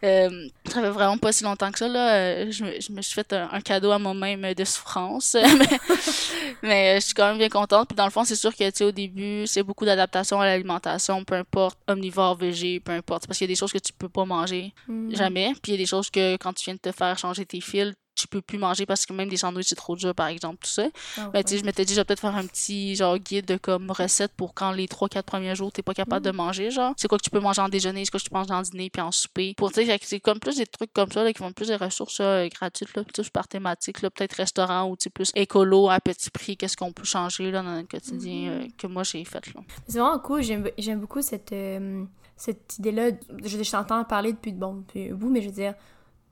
[0.02, 3.14] euh, ça fait vraiment pas si longtemps que ça là, euh, je, je me suis
[3.14, 5.33] fait un, un cadeau à moi-même de souffrance.
[6.62, 7.88] mais euh, je suis quand même bien contente.
[7.88, 11.24] Puis dans le fond, c'est sûr que, tu au début, c'est beaucoup d'adaptation à l'alimentation,
[11.24, 13.26] peu importe, omnivore, végé, peu importe.
[13.26, 15.14] Parce qu'il y a des choses que tu peux pas manger, mm.
[15.14, 15.52] jamais.
[15.62, 17.60] Puis il y a des choses que quand tu viens de te faire changer tes
[17.60, 20.58] fils, tu peux plus manger parce que même des sandwichs c'est trop dur par exemple
[20.62, 20.84] tout ça
[21.18, 21.60] Ah, ben, tu sais, ouais.
[21.60, 24.54] je m'étais dit, je vais peut-être faire un petit genre guide de comme recette pour
[24.54, 26.36] quand les 3-4 premiers jours, t'es pas capable de Mm.
[26.36, 26.94] manger, genre.
[26.96, 28.62] C'est quoi que tu peux manger en déjeuner, c'est quoi que tu peux manger en
[28.62, 29.54] dîner, puis en souper.
[29.56, 31.76] Pour, tu sais, c'est comme plus des trucs comme ça, là, qui vont plus des
[31.76, 36.30] ressources euh, gratuites, là, plus par thématique, là, peut-être restaurant ou, plus écolo à petit
[36.30, 39.60] prix, qu'est-ce qu'on peut changer, là, dans notre quotidien euh, que moi j'ai fait, là.
[39.88, 40.42] C'est vraiment cool.
[40.42, 42.04] J'aime j'aime beaucoup cette, euh,
[42.36, 43.10] cette idée-là.
[43.44, 45.74] Je, je t'entends parler depuis, bon, depuis bout, mais je veux dire,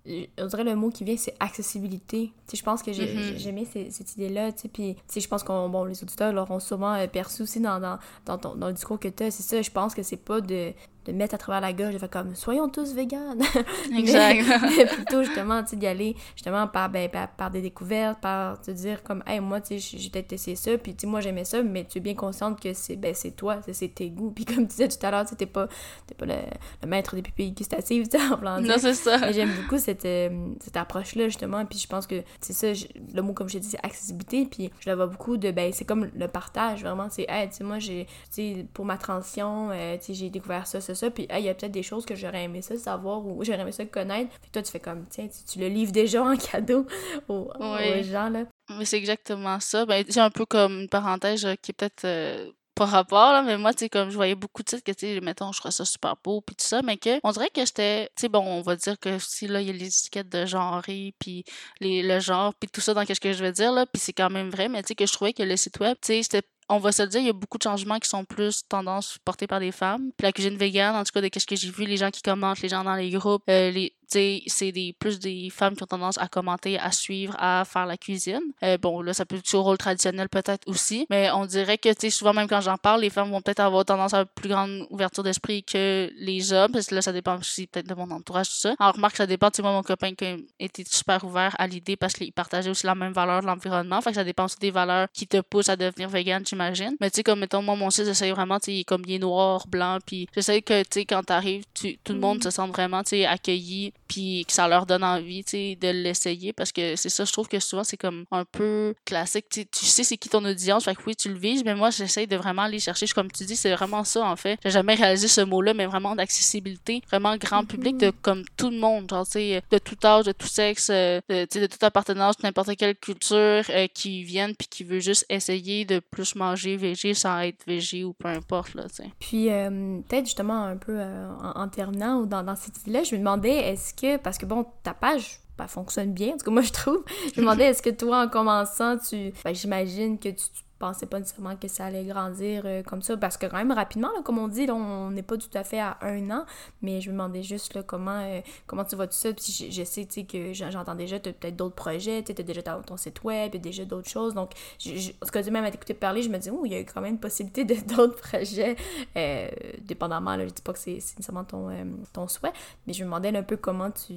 [0.07, 2.33] on dirait le mot qui vient, c'est accessibilité.
[2.47, 3.39] Tu sais, je pense que j'ai Mhm.
[3.39, 6.33] j'aimais ces- cette idée-là, tu sais, puis tu sais, je pense qu'on, bon, les auditeurs
[6.33, 9.31] l'auront sûrement euh, perçu aussi dans, dans, dans, ton, dans le discours que tu as,
[9.31, 10.73] c'est ça, je pense que c'est pas de,
[11.05, 13.43] de mettre à travers la gorge, de faire comme, soyons tous véganes.
[13.97, 14.43] Exact.
[14.63, 18.21] mais, mais plutôt justement tu sais d'y aller justement par, ben, par, par des découvertes
[18.21, 21.07] par te dire comme hey moi tu sais j'ai peut-être essayé ça puis tu sais
[21.07, 24.11] moi j'aimais ça mais tu es bien consciente que c'est ben c'est toi c'est tes
[24.11, 25.69] goûts puis comme tu disais tout à l'heure t'es pas
[26.07, 26.35] t'es pas le,
[26.83, 29.33] le maître des pupilles gustatives tu sais en plan non, c'est ça.
[29.33, 31.65] j'aime beaucoup cette, euh, cette approche-là, justement.
[31.67, 32.69] Puis je pense que c'est ça,
[33.15, 34.47] le mot, comme je dit, c'est accessibilité.
[34.47, 37.09] Puis je la vois beaucoup de, ben, c'est comme le partage, vraiment.
[37.11, 40.31] C'est, hey, tu sais, moi, j'ai, tu sais, pour ma transition, euh, tu sais, j'ai
[40.31, 41.11] découvert ça, ça, ça.
[41.11, 43.61] Puis, hey, il y a peut-être des choses que j'aurais aimé ça savoir ou j'aurais
[43.61, 44.31] aimé ça connaître.
[44.41, 46.87] Puis toi, tu fais comme, tiens, tu, tu le livres déjà en cadeau
[47.29, 48.01] aux, Oui.
[48.01, 48.45] aux gens, là.
[48.79, 49.85] Mais c'est exactement ça.
[49.87, 53.43] Ben, c'est un peu comme une parenthèse euh, qui est peut-être euh, pas rapport, là,
[53.43, 55.59] mais moi, tu sais, comme je voyais beaucoup de titres que, tu sais, mettons, je
[55.59, 58.29] trouvais ça super beau, puis tout ça, mais que, on dirait que j'étais, tu sais,
[58.31, 60.81] bon, on va dire que si, là, il y a les étiquettes de genre,
[61.19, 61.45] puis
[61.81, 64.15] les, le genre, puis tout ça dans ce que je vais dire, là, puis c'est
[64.15, 66.23] quand même vrai, mais tu sais, que je trouvais que le site web, tu sais,
[66.23, 69.19] c'était on va se dire, il y a beaucoup de changements qui sont plus tendance
[69.25, 70.11] portés par des femmes.
[70.17, 72.23] Puis la cuisine végane, en tout cas, de ce que j'ai vu, les gens qui
[72.23, 75.87] commentent, les gens dans les groupes, euh, les, c'est des, plus des femmes qui ont
[75.87, 78.41] tendance à commenter, à suivre, à faire la cuisine.
[78.63, 81.89] Euh, bon, là, ça peut être au rôle traditionnel peut-être aussi, mais on dirait que,
[81.91, 84.27] tu sais, souvent, même quand j'en parle, les femmes vont peut-être avoir tendance à une
[84.35, 87.95] plus grande ouverture d'esprit que les hommes, parce que là, ça dépend aussi peut-être de
[87.95, 88.75] mon entourage, tout ça.
[88.79, 91.97] Alors, remarque, ça dépend, tu sais, moi, mon copain qui était super ouvert à l'idée
[91.97, 94.71] parce qu'il partageait aussi la même valeur de l'environnement, fait que ça dépend aussi des
[94.71, 96.97] valeurs qui te poussent à devenir vegan, j'imagine.
[97.01, 99.03] Mais tu sais, comme, mettons, moi, mon site, j'essaie vraiment, tu sais, il est comme
[99.03, 102.43] bien noir, blanc, puis j'essaie que, tu sais, quand t'arrives, tout le monde Mm.
[102.43, 105.89] se sente vraiment, tu sais, accueilli, puis que ça leur donne envie, tu sais, de
[105.89, 109.61] l'essayer, parce que c'est ça, je trouve que souvent, c'est comme un peu classique, tu
[109.61, 111.89] sais, tu sais c'est qui ton audience, fait que oui, tu le vises, mais moi,
[111.89, 114.59] j'essaie de vraiment aller chercher, comme tu dis, c'est vraiment ça, en fait.
[114.63, 118.77] J'ai jamais réalisé ce mot-là, mais vraiment d'accessibilité, vraiment grand public, de comme tout le
[118.77, 121.67] monde, genre, tu sais, de tout âge, de tout sexe, euh, de, tu sais, de
[121.67, 126.01] toute appartenance, de n'importe quelle culture, euh, qui viennent, puis qui veut juste essayer de
[126.01, 129.11] plus manger végé sans être végé ou peu importe, là, tu sais.
[129.21, 133.05] Puis euh, peut-être justement un peu euh, en, en terminant ou dans, dans cette idée-là,
[133.05, 136.51] je me demandais est-ce parce que bon, ta page, elle fonctionne bien, en tout cas
[136.51, 140.29] moi je trouve, je me demandais est-ce que toi en commençant, tu, ben, j'imagine que
[140.29, 143.57] tu, tu pensais pas nécessairement que ça allait grandir euh, comme ça, parce que quand
[143.57, 146.45] même rapidement, comme on dit, là, on n'est pas tout à fait à un an,
[146.83, 149.71] mais je me demandais juste là, comment, euh, comment tu vois tout ça, puis je,
[149.71, 152.63] je sais tu que j'en- j'entends déjà, tu as peut-être d'autres projets, tu as déjà
[152.63, 154.51] ton, site web, a déjà d'autres choses, donc
[154.87, 157.01] en tout cas, même à t'écouter parler, je me dis, oh, il y a quand
[157.01, 158.77] même une possibilité de d'autres projets,
[159.17, 159.49] euh,
[159.83, 161.69] dépendamment, là, je dis pas que c'est nécessairement ton,
[162.13, 162.53] ton souhait,
[162.87, 164.13] mais je me demandais un peu comment tu,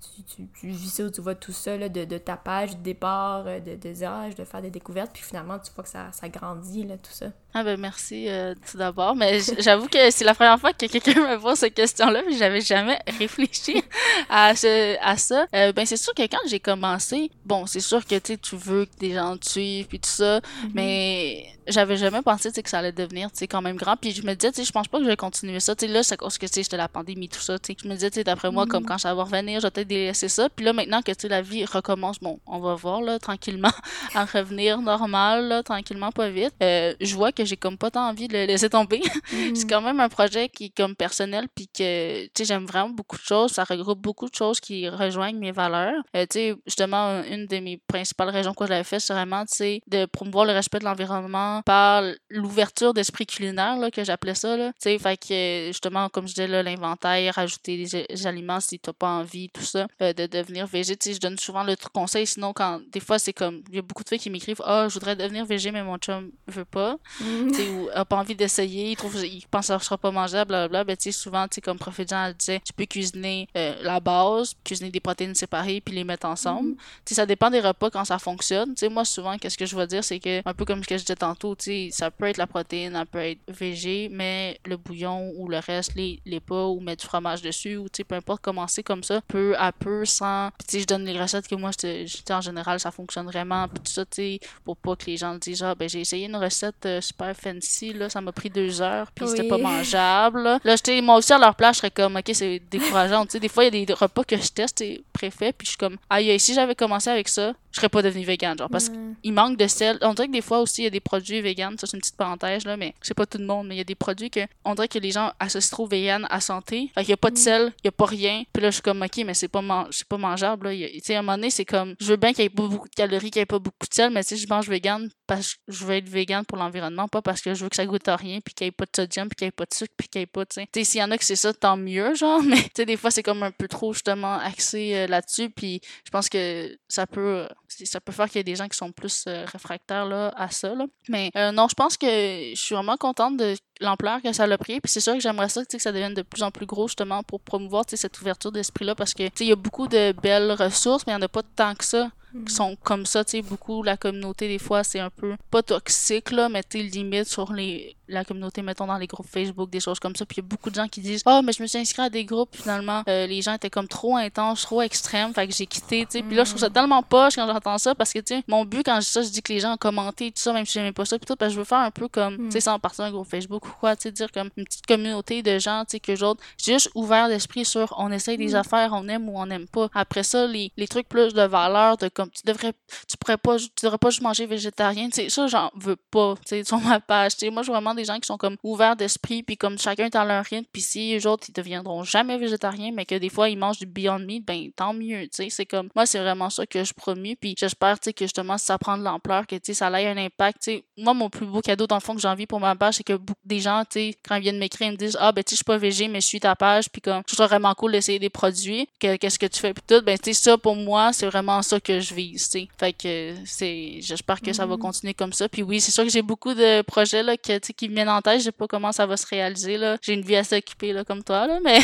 [0.00, 2.82] tu, tu, tu vis ça, tu vois tout ça, là, de, de ta page, du
[2.82, 3.94] départ, de, de
[4.30, 7.12] je dois faire des découvertes, puis finalement, tu vois que ça, ça grandit, là, tout
[7.12, 7.26] ça.
[7.52, 11.14] Ah ben merci euh, tout d'abord, mais j'avoue que c'est la première fois que quelqu'un
[11.14, 13.82] me pose cette question-là, puis j'avais jamais réfléchi
[14.28, 15.46] à, ce, à ça.
[15.54, 18.96] Euh, ben c'est sûr que quand j'ai commencé, bon c'est sûr que tu veux que
[19.00, 20.40] des gens te suivent puis tout ça,
[20.72, 23.96] mais j'avais jamais pensé que ça allait devenir quand même grand.
[23.96, 25.74] Puis je me disais je pense pas que je vais continuer ça.
[25.74, 27.56] Tu sais là c'est cause que c'était la pandémie tout ça.
[27.66, 30.48] Je me disais d'après moi comme quand ça va revenir, je vais peut-être délaisser ça.
[30.48, 33.70] Puis là maintenant que la vie recommence, bon on va voir là tranquillement
[34.14, 36.54] à revenir normal là, tranquillement pas vite.
[36.62, 39.02] Euh, je vois que j'ai comme pas tant envie de le laisser tomber.
[39.54, 43.22] c'est quand même un projet qui est comme personnel puis que j'aime vraiment beaucoup de
[43.22, 46.26] choses ça regroupe beaucoup de choses qui rejoignent mes valeurs Euh,
[46.66, 49.44] justement une de mes principales raisons que je l'avais fait c'est vraiment
[49.86, 54.72] de promouvoir le respect de l'environnement par l'ouverture d'esprit culinaire là que j'appelais ça là.
[54.72, 58.92] Tu sais fait que justement comme je disais l'inventaire rajouter des, des aliments si t'as
[58.92, 62.26] pas envie tout ça euh, de devenir végé tu sais je donne souvent le conseil
[62.26, 64.86] sinon quand des fois c'est comme il y a beaucoup de filles qui m'écrivent ah
[64.88, 66.96] je voudrais devenir végé mais mon chum veut pas.
[67.18, 70.10] Tu sais, ou a pas envie d'essayer, il trouve, il pense que ça sera pas
[70.10, 73.48] mangeable, blablabla, ben, tu sais, souvent, tu sais, comme Profitjan, elle disait, tu peux cuisiner
[73.56, 76.74] euh, la base, cuisiner des protéines séparées, puis les mettre ensemble.
[77.04, 78.74] Tu sais, ça dépend des repas quand ça fonctionne.
[78.74, 80.88] Tu sais, moi, souvent, qu'est-ce que je vais dire, c'est que, un peu comme ce
[80.88, 83.40] que je disais tantôt, tantôt, tu sais, ça peut être la protéine, ça peut être
[83.48, 87.76] végé, mais le bouillon ou le reste, les, les pas, ou mettre du fromage dessus,
[87.76, 90.50] ou tu sais, peu importe, commencer comme ça, peu à peu, sans.
[90.58, 93.80] tu sais, je donne les recettes que moi, je en général, ça fonctionne vraiment, puis
[93.80, 96.36] tout ça, tu sais, pour pas que les gens disent, ah, ben, j'ai essayé une
[96.36, 100.60] recette euh, super fancy, là, ça m'a pris deux heures, puis c'était pas mangeable, là.
[100.62, 103.40] Là, j'étais, moi aussi, à leur place, je serais comme, ok, c'est décourageant, tu sais,
[103.40, 105.78] des fois, il y a des repas que je teste, et préfet, puis je suis
[105.78, 109.32] comme, aïe, si j'avais commencé avec ça, je serais pas devenu vegan, genre, parce qu'il
[109.32, 109.98] manque de sel.
[110.02, 112.00] On dirait que des fois aussi, il y a des produits vegan, ça c'est une
[112.00, 114.30] petite parenthèse, là, mais c'est pas tout le monde, mais il y a des produits
[114.30, 116.90] que, on dirait que les gens associent trop vegan à santé.
[116.94, 117.42] Fait qu'il y a pas de mm.
[117.42, 118.42] sel, il y a pas rien.
[118.52, 120.74] Puis là, je suis comme, ok, mais c'est pas, c'est pas mangeable, là.
[120.74, 122.66] Tu sais, à un moment donné, c'est comme, je veux bien qu'il y ait pas
[122.66, 125.08] beaucoup de calories, qu'il y ait pas beaucoup de sel, mais si je mange vegan
[125.26, 127.86] parce que je veux être vegan pour l'environnement, pas parce que je veux que ça
[127.86, 129.64] goûte à rien, puis qu'il y ait pas de sodium, puis qu'il y ait pas
[129.64, 130.84] de sucre, puis qu'il y ait pas, tu sais.
[130.84, 133.12] s'il y en a que c'est ça, tant mieux, genre, mais tu sais, des fois,
[133.12, 137.46] c'est comme un peu trop, justement, axé euh, là-dessus, puis je pense que ça peut,
[137.70, 140.50] ça peut faire qu'il y ait des gens qui sont plus euh, réfractaires, là, à
[140.50, 140.86] ça, là.
[141.08, 144.58] Mais euh, non, je pense que je suis vraiment contente de l'ampleur que ça a
[144.58, 144.80] pris.
[144.80, 147.22] Puis c'est sûr que j'aimerais ça que ça devienne de plus en plus gros justement
[147.22, 151.12] pour promouvoir cette ouverture d'esprit-là parce que il y a beaucoup de belles ressources, mais
[151.12, 152.48] il n'y en a pas tant que ça qui mm.
[152.48, 156.30] sont comme ça, tu sais, beaucoup, la communauté, des fois, c'est un peu, pas toxique,
[156.30, 159.98] là, mais tu limite sur les, la communauté, mettons, dans les groupes Facebook, des choses
[159.98, 160.24] comme ça.
[160.24, 162.02] Puis il y a beaucoup de gens qui disent, oh, mais je me suis inscrit
[162.02, 165.54] à des groupes, finalement, euh, les gens étaient comme trop intenses, trop extrêmes, fait que
[165.54, 166.22] j'ai quitté, tu sais.
[166.22, 166.72] Puis là, je trouve ça mm.
[166.72, 169.22] tellement poche quand j'entends ça, parce que, tu sais, mon but quand je dis ça,
[169.22, 171.26] je dis que les gens ont commenté, tout ça, même si j'aimais pas ça, puis
[171.26, 172.60] tout, parce que je veux faire un peu comme, tu sais, mm.
[172.60, 175.84] sans partir d'un groupe Facebook quoi, tu sais, dire comme une petite communauté de gens,
[175.84, 179.38] tu sais, que j'autre, juste ouvert d'esprit sur, on essaye des affaires, on aime ou
[179.38, 179.88] on n'aime pas.
[179.94, 182.72] Après ça, les, les trucs plus de valeur, de comme, tu devrais
[183.08, 185.08] tu pourrais pas, tu devrais pas juste manger végétarien.
[185.08, 187.32] Tu sais, ça, j'en veux pas, tu sais, sur ma page.
[187.32, 189.78] Tu sais, moi, je veux vraiment des gens qui sont comme ouverts d'esprit, puis comme
[189.78, 193.14] chacun est dans leur rythme, puis si eux autres, ils deviendront jamais végétariens, mais que
[193.14, 195.50] des fois, ils mangent du Beyond Meat, ben, tant mieux, tu sais.
[195.50, 198.58] C'est comme, moi, c'est vraiment ça que je promue, puis j'espère, tu sais, que justement,
[198.58, 200.84] ça prend de l'ampleur, que, tu sais, ça ait un impact, tu sais.
[200.96, 203.04] Moi, mon plus beau cadeau, dans le fond, que j'ai envie pour ma page, c'est
[203.04, 205.44] que beaucoup des gens, tu sais, quand ils viennent m'écrire, ils me disent, ah, ben,
[205.44, 207.46] tu sais, je suis pas végé, mais je suis ta page, puis comme, je trouve
[207.46, 210.58] vraiment cool d'essayer des produits, qu'est-ce que tu fais, puis tout, ben, tu sais, ça,
[210.58, 212.68] pour moi, c'est vraiment ça que je vise, tu sais.
[212.78, 214.78] Fait que, c'est j'espère que ça va mm-hmm.
[214.78, 215.48] continuer comme ça.
[215.48, 218.40] Puis oui, c'est sûr que j'ai beaucoup de projets là, qui me viennent en tête.
[218.40, 219.76] Je sais pas comment ça va se réaliser.
[219.76, 219.96] Là.
[220.02, 221.78] J'ai une vie assez occupée là, comme toi, là, mais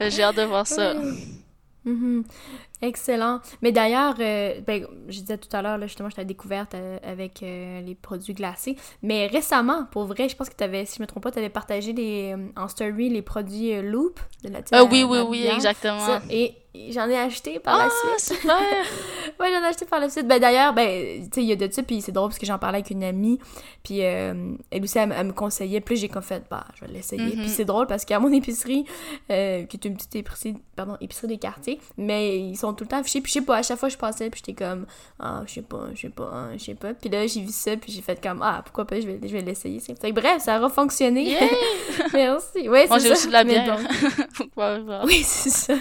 [0.10, 0.94] j'ai hâte de voir ça.
[1.86, 2.24] Mm-hmm.
[2.82, 3.40] Excellent.
[3.62, 7.42] Mais d'ailleurs, euh, ben, je disais tout à l'heure, justement, je t'ai découverte euh, avec
[7.42, 8.76] euh, les produits glacés.
[9.02, 11.38] Mais récemment, pour vrai, je pense que tu avais, si je me trompe pas, tu
[11.38, 16.20] avais partagé les, en story les produits Loop de la ah, Oui, oui, oui, exactement.
[16.30, 16.54] et
[16.90, 18.44] j'en ai acheté par la ah, suite.
[18.44, 20.28] ouais, j'en ai acheté par la suite.
[20.28, 22.44] Ben d'ailleurs, ben, tu sais, il y a de ça, puis c'est drôle parce que
[22.44, 23.38] j'en parlais avec une amie,
[23.82, 27.30] puis elle aussi, elle, me conseillait, puis j'ai comme fait, bah, je vais l'essayer.
[27.30, 27.48] Puis mm-hmm.
[27.48, 28.84] c'est drôle parce qu'à mon épicerie,
[29.28, 32.98] qui est une petite épicerie, pardon, épicerie des quartiers, mais ils sont tout le temps
[32.98, 33.20] affichés.
[33.20, 34.86] Puis je sais pas, à chaque fois je passais, puis j'étais comme,
[35.20, 36.94] ah, je sais pas, je sais pas, hein, je sais pas.
[36.94, 39.32] Puis là, j'ai vu ça, puis j'ai fait comme, ah, pourquoi pas, je vais, je
[39.32, 39.80] vais l'essayer.
[40.12, 41.36] Bref, ça aura fonctionné.
[42.12, 42.68] Merci.
[42.68, 43.78] Ouais, Moi, j'ai aussi de la bière.
[45.04, 45.74] oui, c'est ça.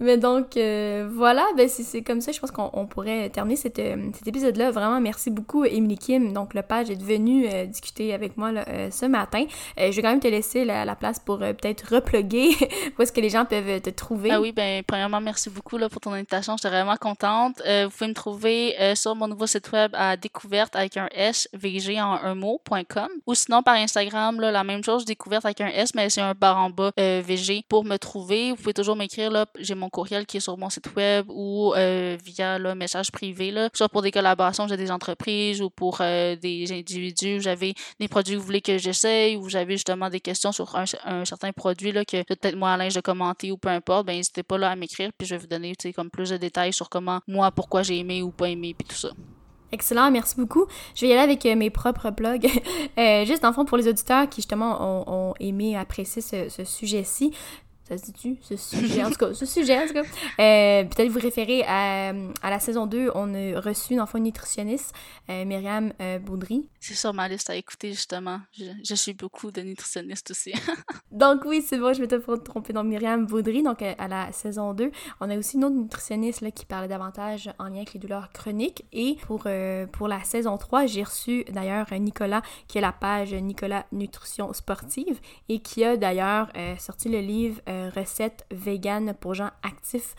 [0.00, 3.96] Mais donc, euh, voilà, ben c'est comme ça, je pense qu'on pourrait terminer cet, euh,
[4.14, 4.70] cet épisode-là.
[4.70, 6.32] Vraiment, merci beaucoup, Emily Kim.
[6.32, 8.50] Donc, le page est venu euh, discuter avec moi
[8.90, 9.44] ce matin.
[9.76, 12.50] je vais quand même te laisser la, place pour peut-être repluguer
[12.98, 14.30] où est-ce que les gens peuvent te trouver.
[14.32, 16.56] Ah oui, ben premièrement, merci beaucoup là, pour ton invitation.
[16.56, 17.56] J'étais vraiment contente.
[17.58, 22.00] vous pouvez me trouver sur mon nouveau site web à découverte avec un S, VG
[22.00, 23.08] en un mot.com.
[23.26, 26.34] Ou sinon, par Instagram, là, la même chose, découverte avec un S, mais c'est un
[26.34, 28.50] bar en bas VG pour me trouver.
[28.50, 31.72] Vous pouvez toujours m'écrire, là, j'ai mon courriel qui est sur mon site web ou
[31.74, 35.98] euh, via le message privé, là, soit pour des collaborations j'ai des entreprises ou pour
[36.00, 40.20] euh, des individus j'avais des produits que vous voulez que j'essaye ou j'avais justement des
[40.20, 43.68] questions sur un, certain produit là, que peut-être moi à linge de commenter ou peu
[43.68, 46.36] importe, ben n'hésitez pas là à m'écrire puis je vais vous donner comme plus de
[46.36, 49.10] détails sur comment moi, pourquoi j'ai aimé ou pas aimé puis tout ça.
[49.70, 50.64] Excellent, merci beaucoup.
[50.94, 52.48] Je vais y aller avec euh, mes propres blogs.
[53.26, 57.32] juste en fond pour les auditeurs qui justement ont, aimé, apprécié ce sujet-ci
[57.88, 60.02] ça se dit-tu, ce sujet, en tout cas, ce sujet, en tout cas.
[60.02, 62.10] Euh, Peut-être vous référez à,
[62.42, 64.94] à, la saison 2, on a reçu une enfant nutritionniste,
[65.30, 66.68] euh, Myriam euh, Boudry.
[66.80, 68.40] C'est sur ma liste à écouter, justement.
[68.52, 70.52] Je, je suis beaucoup de nutritionnistes aussi.
[71.10, 72.72] donc oui, c'est bon, je m'étais pas trompée.
[72.72, 74.90] Donc Myriam Boudry, donc à, la saison 2.
[75.20, 78.30] On a aussi une autre nutritionniste là, qui parlait davantage en lien avec les douleurs
[78.32, 78.84] chroniques.
[78.92, 83.34] Et pour, euh, pour la saison 3, j'ai reçu d'ailleurs Nicolas, qui a la page
[83.34, 85.18] Nicolas Nutrition Sportive,
[85.48, 87.60] et qui a d'ailleurs euh, sorti le livre
[87.94, 90.14] recettes vegan pour gens actifs,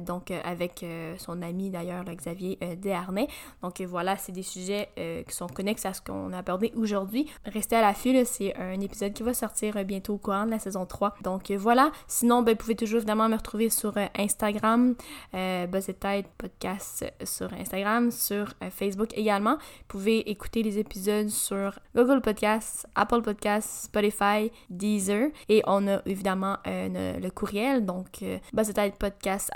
[0.00, 0.84] donc avec
[1.18, 3.28] son ami d'ailleurs, Xavier Desharnais.
[3.62, 7.30] Donc voilà, c'est des sujets qui sont connexes à ce qu'on a abordé aujourd'hui.
[7.44, 10.86] Restez à l'affût, c'est un épisode qui va sortir bientôt au courant de la saison
[10.86, 11.14] 3.
[11.22, 14.94] Donc voilà, sinon, ben, vous pouvez toujours évidemment me retrouver sur Instagram,
[15.34, 19.54] euh, Tête Podcast sur Instagram, sur Facebook également.
[19.54, 25.30] Vous pouvez écouter les épisodes sur Google Podcasts, Apple Podcasts, Spotify, Deezer.
[25.48, 28.38] Et on a évidemment le courriel, donc euh,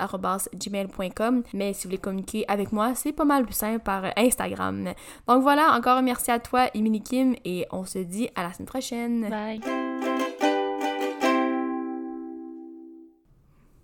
[0.07, 4.93] gmail.com Mais si vous voulez communiquer avec moi, c'est pas mal plus simple par Instagram.
[5.27, 8.67] Donc voilà, encore merci à toi, Emily Kim, et on se dit à la semaine
[8.67, 9.29] prochaine.
[9.29, 10.14] Bye.